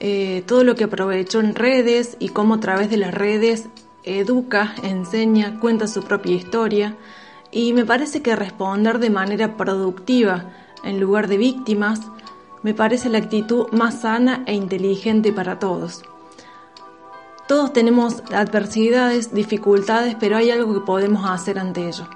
Eh, 0.00 0.42
todo 0.46 0.64
lo 0.64 0.74
que 0.74 0.84
aprovechó 0.84 1.38
en 1.38 1.54
redes 1.54 2.16
y 2.18 2.30
cómo 2.30 2.54
a 2.54 2.60
través 2.60 2.90
de 2.90 2.96
las 2.96 3.14
redes 3.14 3.68
educa, 4.02 4.74
enseña, 4.82 5.60
cuenta 5.60 5.86
su 5.86 6.02
propia 6.02 6.34
historia. 6.34 6.96
Y 7.52 7.72
me 7.72 7.84
parece 7.84 8.22
que 8.22 8.36
responder 8.36 8.98
de 8.98 9.10
manera 9.10 9.56
productiva 9.56 10.50
en 10.84 11.00
lugar 11.00 11.28
de 11.28 11.36
víctimas 11.36 12.00
me 12.62 12.74
parece 12.74 13.08
la 13.08 13.18
actitud 13.18 13.68
más 13.72 14.00
sana 14.00 14.44
e 14.46 14.54
inteligente 14.54 15.32
para 15.32 15.58
todos. 15.58 16.02
Todos 17.48 17.72
tenemos 17.72 18.22
adversidades, 18.32 19.32
dificultades, 19.34 20.14
pero 20.20 20.36
hay 20.36 20.50
algo 20.50 20.74
que 20.74 20.80
podemos 20.80 21.28
hacer 21.28 21.58
ante 21.58 21.88
ello. 21.88 22.06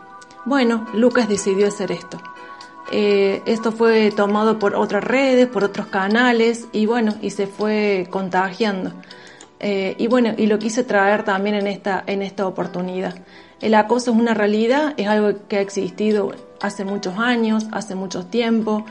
Bueno, 0.44 0.86
Lucas 0.94 1.28
decidió 1.28 1.66
hacer 1.66 1.90
esto. 1.90 2.20
Eh, 2.92 3.42
esto 3.46 3.72
fue 3.72 4.12
tomado 4.14 4.58
por 4.58 4.74
otras 4.74 5.02
redes, 5.02 5.48
por 5.48 5.64
otros 5.64 5.86
canales 5.86 6.68
y 6.70 6.86
bueno, 6.86 7.14
y 7.22 7.30
se 7.30 7.46
fue 7.46 8.06
contagiando. 8.10 8.92
Eh, 9.58 9.96
y 9.98 10.06
bueno, 10.06 10.34
y 10.36 10.46
lo 10.46 10.58
quise 10.58 10.84
traer 10.84 11.24
también 11.24 11.56
en 11.56 11.66
esta, 11.66 12.04
en 12.06 12.20
esta 12.22 12.46
oportunidad. 12.46 13.16
El 13.64 13.72
acoso 13.72 14.10
es 14.10 14.18
una 14.18 14.34
realidad, 14.34 14.92
es 14.98 15.06
algo 15.08 15.48
que 15.48 15.56
ha 15.56 15.62
existido 15.62 16.34
hace 16.60 16.84
muchos 16.84 17.18
años, 17.18 17.64
hace 17.72 17.94
mucho 17.94 18.26
tiempo, 18.26 18.84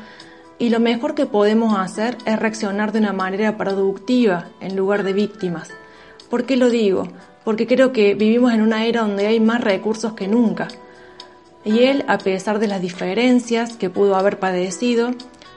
y 0.57 0.69
lo 0.69 0.80
mejor 0.80 1.13
que 1.13 1.28
podemos 1.28 1.78
hacer 1.78 2.17
es 2.26 2.39
reaccionar 2.39 2.91
de 2.91 2.97
una 2.97 3.13
manera 3.13 3.55
productiva 3.55 4.47
en 4.61 4.76
lugar 4.76 5.03
de 5.03 5.13
víctimas. 5.13 5.69
¿Por 6.28 6.47
qué 6.47 6.57
lo 6.57 6.71
digo? 6.71 7.07
Porque 7.43 7.67
creo 7.67 7.91
que 7.91 8.15
vivimos 8.15 8.51
en 8.51 8.63
una 8.63 8.88
era 8.88 9.01
donde 9.01 9.28
hay 9.28 9.39
más 9.39 9.61
recursos 9.61 10.13
que 10.13 10.28
nunca. 10.28 10.69
Y 11.63 11.84
él, 11.84 12.03
a 12.07 12.17
pesar 12.17 12.57
de 12.57 12.65
las 12.65 12.82
diferencias 12.82 13.78
que 13.78 13.91
pudo 13.91 14.15
haber 14.15 14.39
padecido, 14.39 15.11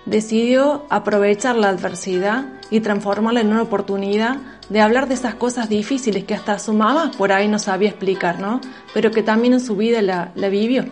decidió 0.05 0.85
aprovechar 0.91 1.57
la 1.57 1.71
adversidad 1.71 2.45
y 2.71 2.81
transformarla 2.81 3.41
en 3.41 3.49
una 3.49 3.63
oportunidad 3.63 4.37
de 4.69 4.81
hablar 4.81 5.09
de 5.09 5.15
esas 5.15 5.35
cosas 5.35 5.69
difíciles 5.69 6.25
que 6.25 6.35
hasta 6.35 6.59
su 6.59 6.73
mamá 6.73 7.13
por 7.17 7.33
ahí 7.33 7.49
no 7.49 7.59
sabía 7.59 7.91
explicar, 7.91 8.41
¿no? 8.41 8.61
Pero 8.95 9.11
que 9.11 9.23
también 9.23 9.53
en 9.55 9.61
su 9.61 9.77
vida 9.77 10.03
la, 10.03 10.33
vivió. 10.49 10.87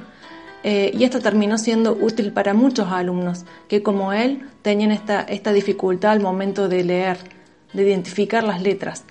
Eh, 0.63 0.93
y 0.95 1.05
esto 1.05 1.21
terminó 1.21 1.59
siendo 1.59 1.93
útil 1.93 2.33
para 2.33 2.55
muchos 2.55 2.89
alumnos 2.91 3.45
que 3.69 3.83
como 3.83 4.13
él 4.13 4.49
tenían 4.63 4.93
esta, 4.93 5.53
dificultad 5.53 6.13
al 6.13 6.21
momento 6.21 6.69
de 6.69 6.85
leer, 6.85 7.19
de 7.73 7.83
identificar 7.83 8.45
las 8.45 8.63
letras. 8.63 9.05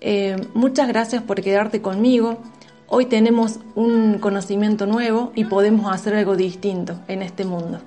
Eh, 0.00 0.36
muchas 0.54 0.86
gracias 0.88 1.22
por 1.22 1.40
quedarte 1.40 1.80
conmigo. 1.80 2.38
Hoy 2.88 3.06
tenemos 3.06 3.58
un 3.74 4.18
conocimiento 4.20 4.86
nuevo 4.86 5.32
y 5.34 5.44
podemos 5.44 5.92
hacer 5.92 6.14
algo 6.14 6.36
distinto 6.36 7.00
en 7.08 7.22
este 7.22 7.44
mundo. 7.44 7.80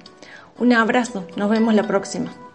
Un 0.57 0.73
abrazo, 0.73 1.25
nos 1.37 1.49
vemos 1.49 1.73
la 1.73 1.83
próxima. 1.83 2.48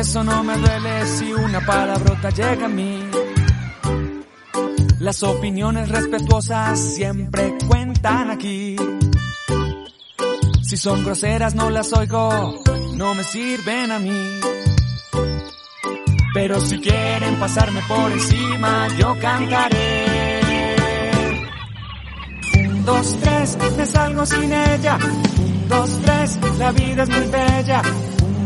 Eso 0.00 0.24
no 0.24 0.42
me 0.42 0.56
duele 0.56 1.06
si 1.06 1.30
una 1.30 1.60
palabrota 1.60 2.30
llega 2.30 2.64
a 2.64 2.68
mí. 2.68 3.02
Las 4.98 5.22
opiniones 5.22 5.90
respetuosas 5.90 6.78
siempre 6.78 7.58
cuentan 7.68 8.30
aquí. 8.30 8.76
Si 10.62 10.76
son 10.78 11.04
groseras 11.04 11.54
no 11.54 11.68
las 11.68 11.92
oigo, 11.92 12.62
no 12.94 13.14
me 13.14 13.22
sirven 13.24 13.92
a 13.92 13.98
mí. 13.98 14.40
Pero 16.32 16.60
si 16.60 16.80
quieren 16.80 17.36
pasarme 17.38 17.82
por 17.86 18.10
encima, 18.10 18.88
yo 18.98 19.14
cantaré. 19.20 20.76
Un, 22.54 22.84
dos, 22.86 23.18
tres, 23.20 23.58
me 23.76 23.84
salgo 23.84 24.24
sin 24.24 24.50
ella. 24.50 24.98
Un, 25.38 25.68
dos, 25.68 25.98
tres, 26.02 26.38
la 26.58 26.72
vida 26.72 27.02
es 27.02 27.08
muy 27.10 27.26
bella 27.26 27.82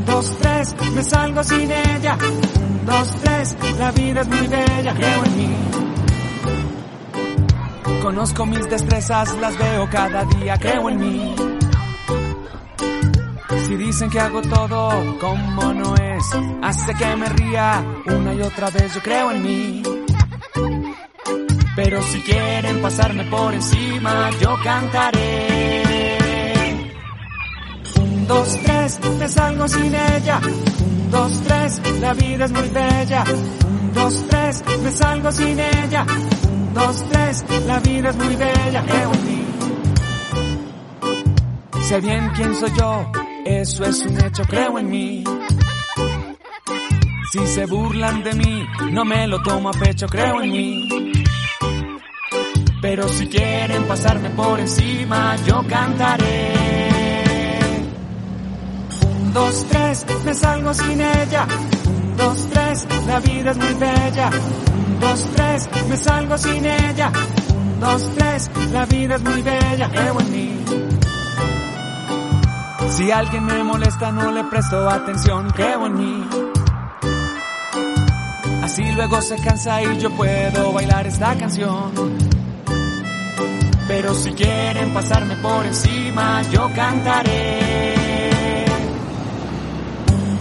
dos, 0.07 0.37
tres, 0.41 0.75
me 0.95 1.03
salgo 1.03 1.43
sin 1.43 1.71
ella. 1.71 2.17
Un, 2.21 2.87
dos, 2.87 3.15
tres, 3.23 3.57
la 3.79 3.91
vida 3.93 4.21
es 4.23 4.29
muy 4.29 4.47
bella, 4.47 4.95
creo 4.95 5.25
en 5.25 5.37
mí. 5.37 5.57
Conozco 8.03 8.47
mis 8.47 8.69
destrezas, 8.69 9.37
las 9.39 9.57
veo 9.59 9.89
cada 9.91 10.25
día, 10.25 10.59
creo 10.59 10.91
en 10.91 10.99
mí. 10.99 11.35
Si 13.67 13.77
dicen 13.77 14.11
que 14.11 14.21
hago 14.21 14.43
todo 14.43 15.19
como 15.19 15.73
no 15.73 15.95
es, 15.97 16.25
hace 16.63 16.95
que 16.95 17.17
me 17.17 17.29
ría 17.31 17.83
una 18.07 18.35
y 18.35 18.43
otra 18.43 18.69
vez, 18.71 18.95
yo 18.95 19.01
creo 19.01 19.31
en 19.31 19.43
mí. 19.43 19.83
Pero 21.77 22.03
si 22.03 22.21
quieren 22.21 22.83
pasarme 22.83 23.25
por 23.25 23.55
encima, 23.55 24.31
yo 24.41 24.55
cantaré 24.63 25.74
dos, 28.27 28.59
tres, 28.65 29.01
me 29.19 29.29
salgo 29.29 29.69
sin 29.69 29.95
ella. 29.95 30.41
Un, 30.45 31.11
dos, 31.11 31.41
tres, 31.47 31.81
la 32.01 32.15
vida 32.15 32.45
es 32.45 32.53
muy 32.53 32.69
bella. 32.69 33.25
Un, 33.65 33.93
dos, 33.93 34.25
tres, 34.29 34.65
me 34.83 34.91
salgo 34.91 35.33
sin 35.33 35.59
ella. 35.59 36.07
Un, 36.51 36.75
dos, 36.75 37.05
tres, 37.11 37.45
la 37.67 37.81
vida 37.81 38.11
es 38.11 38.17
muy 38.17 38.37
bella. 38.37 38.85
En 38.89 39.11
mí. 39.27 39.45
Sé 41.83 42.01
bien 42.01 42.31
quién 42.35 42.55
soy 42.55 42.73
yo, 42.79 43.13
eso 43.45 43.85
es 43.85 44.01
un 44.07 44.25
hecho, 44.25 44.43
creo 44.45 44.79
en 44.79 44.91
mí. 44.91 45.25
Si 47.31 47.47
se 47.47 47.67
burlan 47.67 48.23
de 48.23 48.33
mí, 48.33 48.67
no 48.93 49.05
me 49.05 49.27
lo 49.27 49.43
tomo 49.43 49.69
a 49.69 49.73
pecho, 49.73 50.07
creo 50.07 50.41
en 50.41 50.51
mí. 50.51 50.89
Pero 52.81 53.09
si 53.09 53.27
quieren 53.27 53.85
pasarme 53.85 54.31
por 54.31 54.61
encima, 54.61 55.37
yo 55.47 55.63
cantaré 55.69 56.94
dos, 59.35 59.67
tres, 59.69 60.07
me 60.25 60.33
salgo 60.33 60.73
sin 60.73 61.01
ella. 61.01 61.47
Un, 61.87 62.17
dos, 62.17 62.49
tres, 62.51 62.87
la 63.07 63.21
vida 63.21 63.51
es 63.51 63.57
muy 63.57 63.75
bella. 63.75 64.31
Un, 64.31 65.01
dos, 65.01 65.29
tres, 65.35 65.69
me 65.89 65.97
salgo 65.97 66.39
sin 66.39 66.65
ella. 66.65 67.13
Un, 67.55 67.81
dos, 67.81 68.11
tres, 68.17 68.51
la 68.73 68.87
vida 68.87 69.17
es 69.17 69.23
muy 69.23 69.43
bella. 69.43 69.91
Creo 69.91 70.21
en. 70.21 70.65
Si 72.89 73.11
alguien 73.11 73.45
me 73.45 73.65
molesta 73.65 74.13
no 74.13 74.31
le 74.31 74.45
presto 74.45 74.89
atención, 74.89 75.51
creo 75.51 75.87
en 75.87 75.99
mí. 75.99 76.29
Así 78.63 78.85
luego 78.93 79.21
se 79.21 79.37
cansa 79.37 79.83
y 79.83 79.99
yo 79.99 80.11
puedo 80.11 80.73
bailar 80.73 81.07
esta 81.07 81.35
canción. 81.35 81.93
Pero 83.89 84.15
si 84.15 84.31
quieren 84.33 84.95
pasarme 84.95 85.37
por 85.37 85.67
encima, 85.67 86.41
yo 86.51 86.71
cantaré 86.75 88.04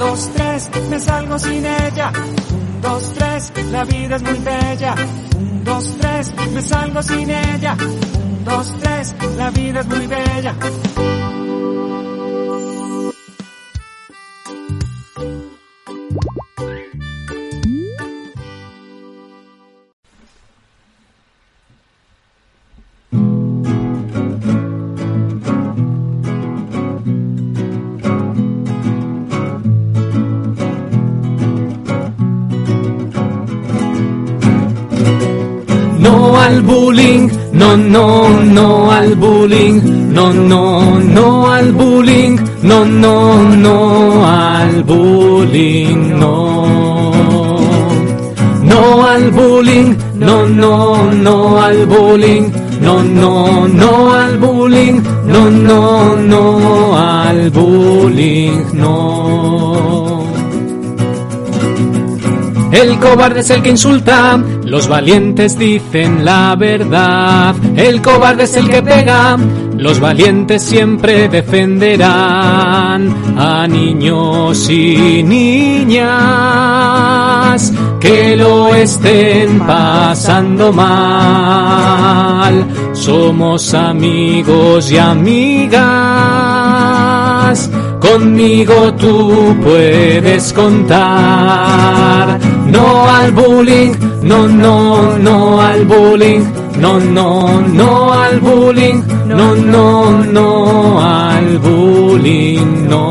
dos, 0.04 0.30
tres, 0.34 0.70
me 0.90 1.00
salgo 1.00 1.40
sin 1.40 1.66
ella. 1.66 2.12
Un, 2.52 2.82
dos, 2.82 3.14
tres, 3.14 3.54
la 3.72 3.84
vida 3.86 4.16
es 4.18 4.24
muy 4.24 4.40
bella. 4.40 4.96
Un, 5.38 5.64
dos, 5.64 5.96
tres, 6.00 6.34
me 6.54 6.62
salgo 6.62 7.02
sin 7.02 7.30
ella. 7.30 7.76
Un, 7.80 8.44
dos, 8.44 8.74
tres, 8.82 9.16
la 9.38 9.50
vida 9.52 9.80
es 9.80 9.88
muy 9.88 10.08
bella. 10.08 10.56
Al 36.54 36.62
bullying, 36.62 37.30
no, 37.52 37.76
no, 37.76 38.30
no 38.58 38.92
al 38.92 39.16
bullying, 39.16 40.14
no, 40.14 40.32
no, 40.32 41.00
no 41.00 41.52
al 41.52 41.72
bullying, 41.72 42.38
no, 42.62 42.86
no, 42.86 43.16
no 43.66 43.76
al 44.28 44.84
bullying, 44.84 46.20
no. 46.20 46.36
No 48.72 49.08
al 49.08 49.32
bullying, 49.32 49.98
no, 50.16 50.46
no, 50.48 51.12
no 51.26 51.62
al 51.62 51.86
bullying, 51.88 52.52
no, 52.82 53.04
no, 53.04 53.68
no 53.68 54.14
al 54.14 54.38
bullying, 54.38 55.02
no, 55.26 55.50
no, 55.50 56.16
no 56.16 56.44
al 56.98 57.50
bullying, 57.50 58.58
no. 58.74 58.94
El 62.72 63.00
cobarde 63.00 63.40
es 63.40 63.50
el 63.50 63.62
que 63.62 63.70
insulta, 63.70 64.44
los 64.74 64.88
valientes 64.88 65.56
dicen 65.60 66.26
la 66.26 66.56
verdad. 66.56 67.54
El 67.76 68.02
cobarde 68.02 68.46
es 68.46 68.56
el 68.56 68.68
que 68.68 68.82
pega, 68.82 69.38
los 69.78 70.00
valientes 70.00 70.64
siempre 70.64 71.30
defenderán 71.30 73.16
a 73.38 73.68
niños 73.68 74.68
y 74.72 75.22
niñas 75.22 76.12
que 78.00 78.36
lo 78.36 78.74
estén 78.74 79.60
pasando 79.60 80.74
mal. 80.74 82.66
Somos 82.94 83.76
amigos 83.76 84.92
y 84.92 84.98
amigas. 84.98 85.84
Conmigo 88.02 88.92
tú 88.96 89.56
puedes 89.62 90.52
contar. 90.52 92.40
No 92.74 92.86
al 93.08 93.32
bullying, 93.32 93.94
no, 94.24 94.48
no, 94.48 95.18
no 95.18 95.62
al 95.62 95.86
bullying. 95.86 96.44
No, 96.84 97.00
no, 97.00 97.28
no 97.80 98.14
al 98.14 98.40
bullying. 98.40 99.04
No, 99.28 99.56
no, 99.56 100.24
no 100.38 100.48
al 101.02 101.60
bullying, 101.60 102.88
no. 102.90 103.04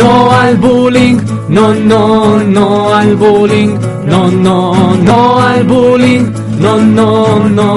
No 0.00 0.10
al 0.32 0.56
bullying, 0.56 1.18
no, 1.48 1.74
no, 1.74 2.04
no 2.56 2.94
al 2.94 3.16
bullying. 3.16 3.78
No, 4.06 4.30
no, 4.30 4.56
no 5.08 5.40
al 5.40 5.64
bullying. 5.64 6.24
No, 6.64 6.76
no, 6.78 7.48
no 7.48 7.70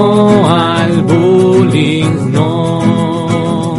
al 0.48 1.02
bullying, 1.02 2.32
no. 2.32 3.78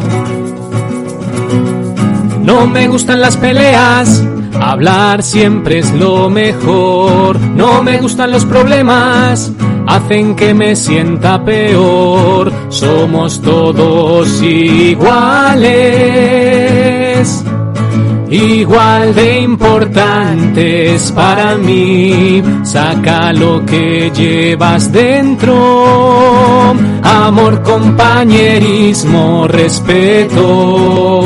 No 2.43 2.67
me 2.67 2.87
gustan 2.87 3.19
las 3.21 3.37
peleas, 3.37 4.23
hablar 4.61 5.23
siempre 5.23 5.79
es 5.79 5.91
lo 5.93 6.29
mejor. 6.29 7.39
No 7.39 7.81
me 7.83 7.97
gustan 7.97 8.31
los 8.31 8.45
problemas, 8.45 9.51
hacen 9.87 10.35
que 10.35 10.53
me 10.53 10.75
sienta 10.75 11.43
peor. 11.43 12.51
Somos 12.69 13.41
todos 13.41 14.41
iguales, 14.41 15.03
igual 18.29 19.15
de 19.15 19.39
importantes 19.41 21.11
para 21.11 21.55
mí. 21.55 22.43
Saca 22.63 23.33
lo 23.33 23.65
que 23.65 24.11
llevas 24.13 24.91
dentro, 24.91 26.75
amor, 27.03 27.61
compañerismo, 27.63 29.47
respeto. 29.47 31.23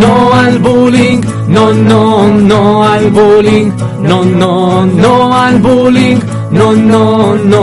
No 0.00 0.32
al 0.34 0.58
bullying, 0.60 1.20
no, 1.48 1.72
no, 1.72 2.28
no 2.28 2.84
al 2.84 3.10
bullying, 3.10 3.72
no, 4.00 4.22
no, 4.24 4.84
no 4.86 5.34
al 5.34 5.58
bullying, 5.60 6.20
no, 6.52 6.72
no, 6.72 7.34
no 7.34 7.62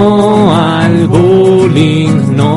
al 0.54 1.08
bullying, 1.08 2.36
no. 2.36 2.56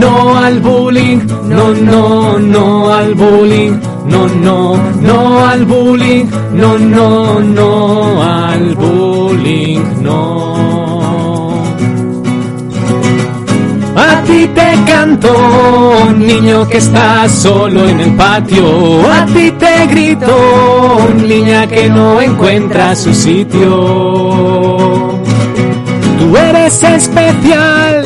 No 0.00 0.36
al 0.38 0.60
bullying, 0.60 1.26
no, 1.48 1.72
no, 1.74 2.38
no 2.38 2.92
al 2.92 3.14
bullying, 3.14 3.80
no, 4.06 4.28
no, 4.28 4.76
no 5.00 5.46
al 5.46 5.64
bullying, 5.64 6.30
no, 6.52 6.78
no, 6.78 7.40
no 7.40 8.22
al 8.22 8.74
bullying, 8.76 10.02
no. 10.02 10.87
A 13.98 14.22
ti 14.22 14.48
te 14.54 14.68
canto, 14.86 15.32
niño 16.16 16.68
que 16.68 16.78
estás 16.78 17.32
solo 17.32 17.88
en 17.88 17.98
el 17.98 18.14
patio. 18.14 18.64
A 19.10 19.26
ti 19.26 19.50
te 19.58 19.86
grito, 19.88 21.08
niña 21.16 21.66
que 21.66 21.88
no 21.88 22.20
encuentra 22.20 22.94
su 22.94 23.12
sitio. 23.12 23.68
Tú 26.18 26.36
eres 26.36 26.80
especial, 26.82 28.04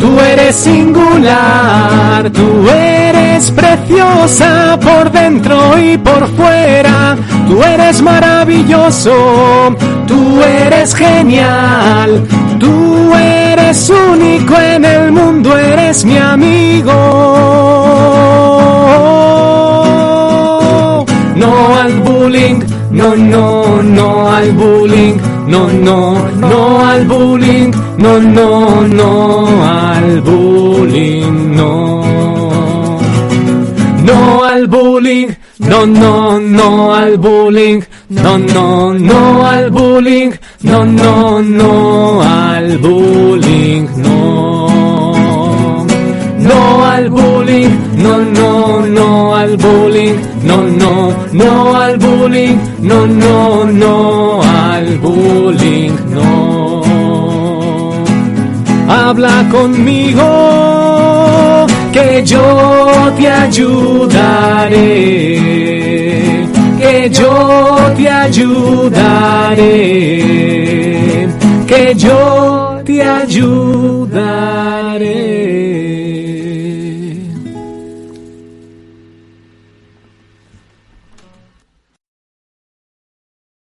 tú 0.00 0.20
eres 0.20 0.54
singular, 0.54 2.30
tú 2.30 2.68
eres 2.68 3.03
preciosa 3.34 4.78
por 4.80 5.10
dentro 5.10 5.76
y 5.78 5.98
por 5.98 6.28
fuera. 6.36 7.16
Tú 7.48 7.62
eres 7.62 8.00
maravilloso, 8.00 9.74
tú 10.06 10.40
eres 10.42 10.94
genial, 10.94 12.26
tú 12.60 13.12
eres 13.14 13.90
único 13.90 14.54
en 14.56 14.84
el 14.84 15.12
mundo, 15.12 15.58
eres 15.58 16.04
mi 16.04 16.16
amigo. 16.16 16.92
No 21.34 21.76
al 21.76 21.92
bullying, 22.00 22.60
no, 22.92 23.16
no, 23.16 23.82
no 23.82 24.30
al 24.30 24.52
bullying, 24.52 25.16
no, 25.48 25.68
no, 25.68 26.28
no 26.36 26.86
al 26.86 27.04
bullying, 27.04 27.72
no, 27.98 28.20
no, 28.20 28.80
no 28.86 29.64
al 29.64 30.20
bullying. 30.20 31.56
No 31.56 31.93
bullying, 34.66 35.30
no, 35.58 35.84
no, 35.84 36.38
no 36.38 36.94
al 36.94 37.16
bullying, 37.18 37.80
no, 38.08 38.38
no, 38.38 38.92
no 38.94 39.46
al 39.46 39.70
bullying, 39.70 40.32
no, 40.62 40.84
no, 40.84 41.42
no 41.42 42.22
al 42.22 42.78
bullying, 42.78 43.84
no. 44.04 44.24
No 46.48 46.58
al 46.94 47.06
bullying, 47.10 47.74
no, 48.04 48.14
no, 48.38 48.50
no 48.96 49.08
al 49.36 49.56
bullying, 49.56 50.18
no, 50.48 50.56
no, 50.82 50.92
no 51.32 51.50
al 51.84 51.98
bullying, 51.98 52.58
no, 52.80 53.06
no, 53.06 53.64
no 53.82 53.94
al 54.42 54.86
bullying, 55.04 55.94
no. 56.16 56.30
Habla 58.88 59.36
conmigo, 59.50 60.28
que 61.94 62.24
yo 62.24 63.12
te 63.16 63.28
ayudaré, 63.28 64.76
que 66.76 67.08
yo 67.08 67.76
te 67.96 68.08
ayudaré, 68.08 69.68
que 71.68 71.94
yo 71.94 72.80
te 72.84 73.00
ayudaré. 73.00 74.44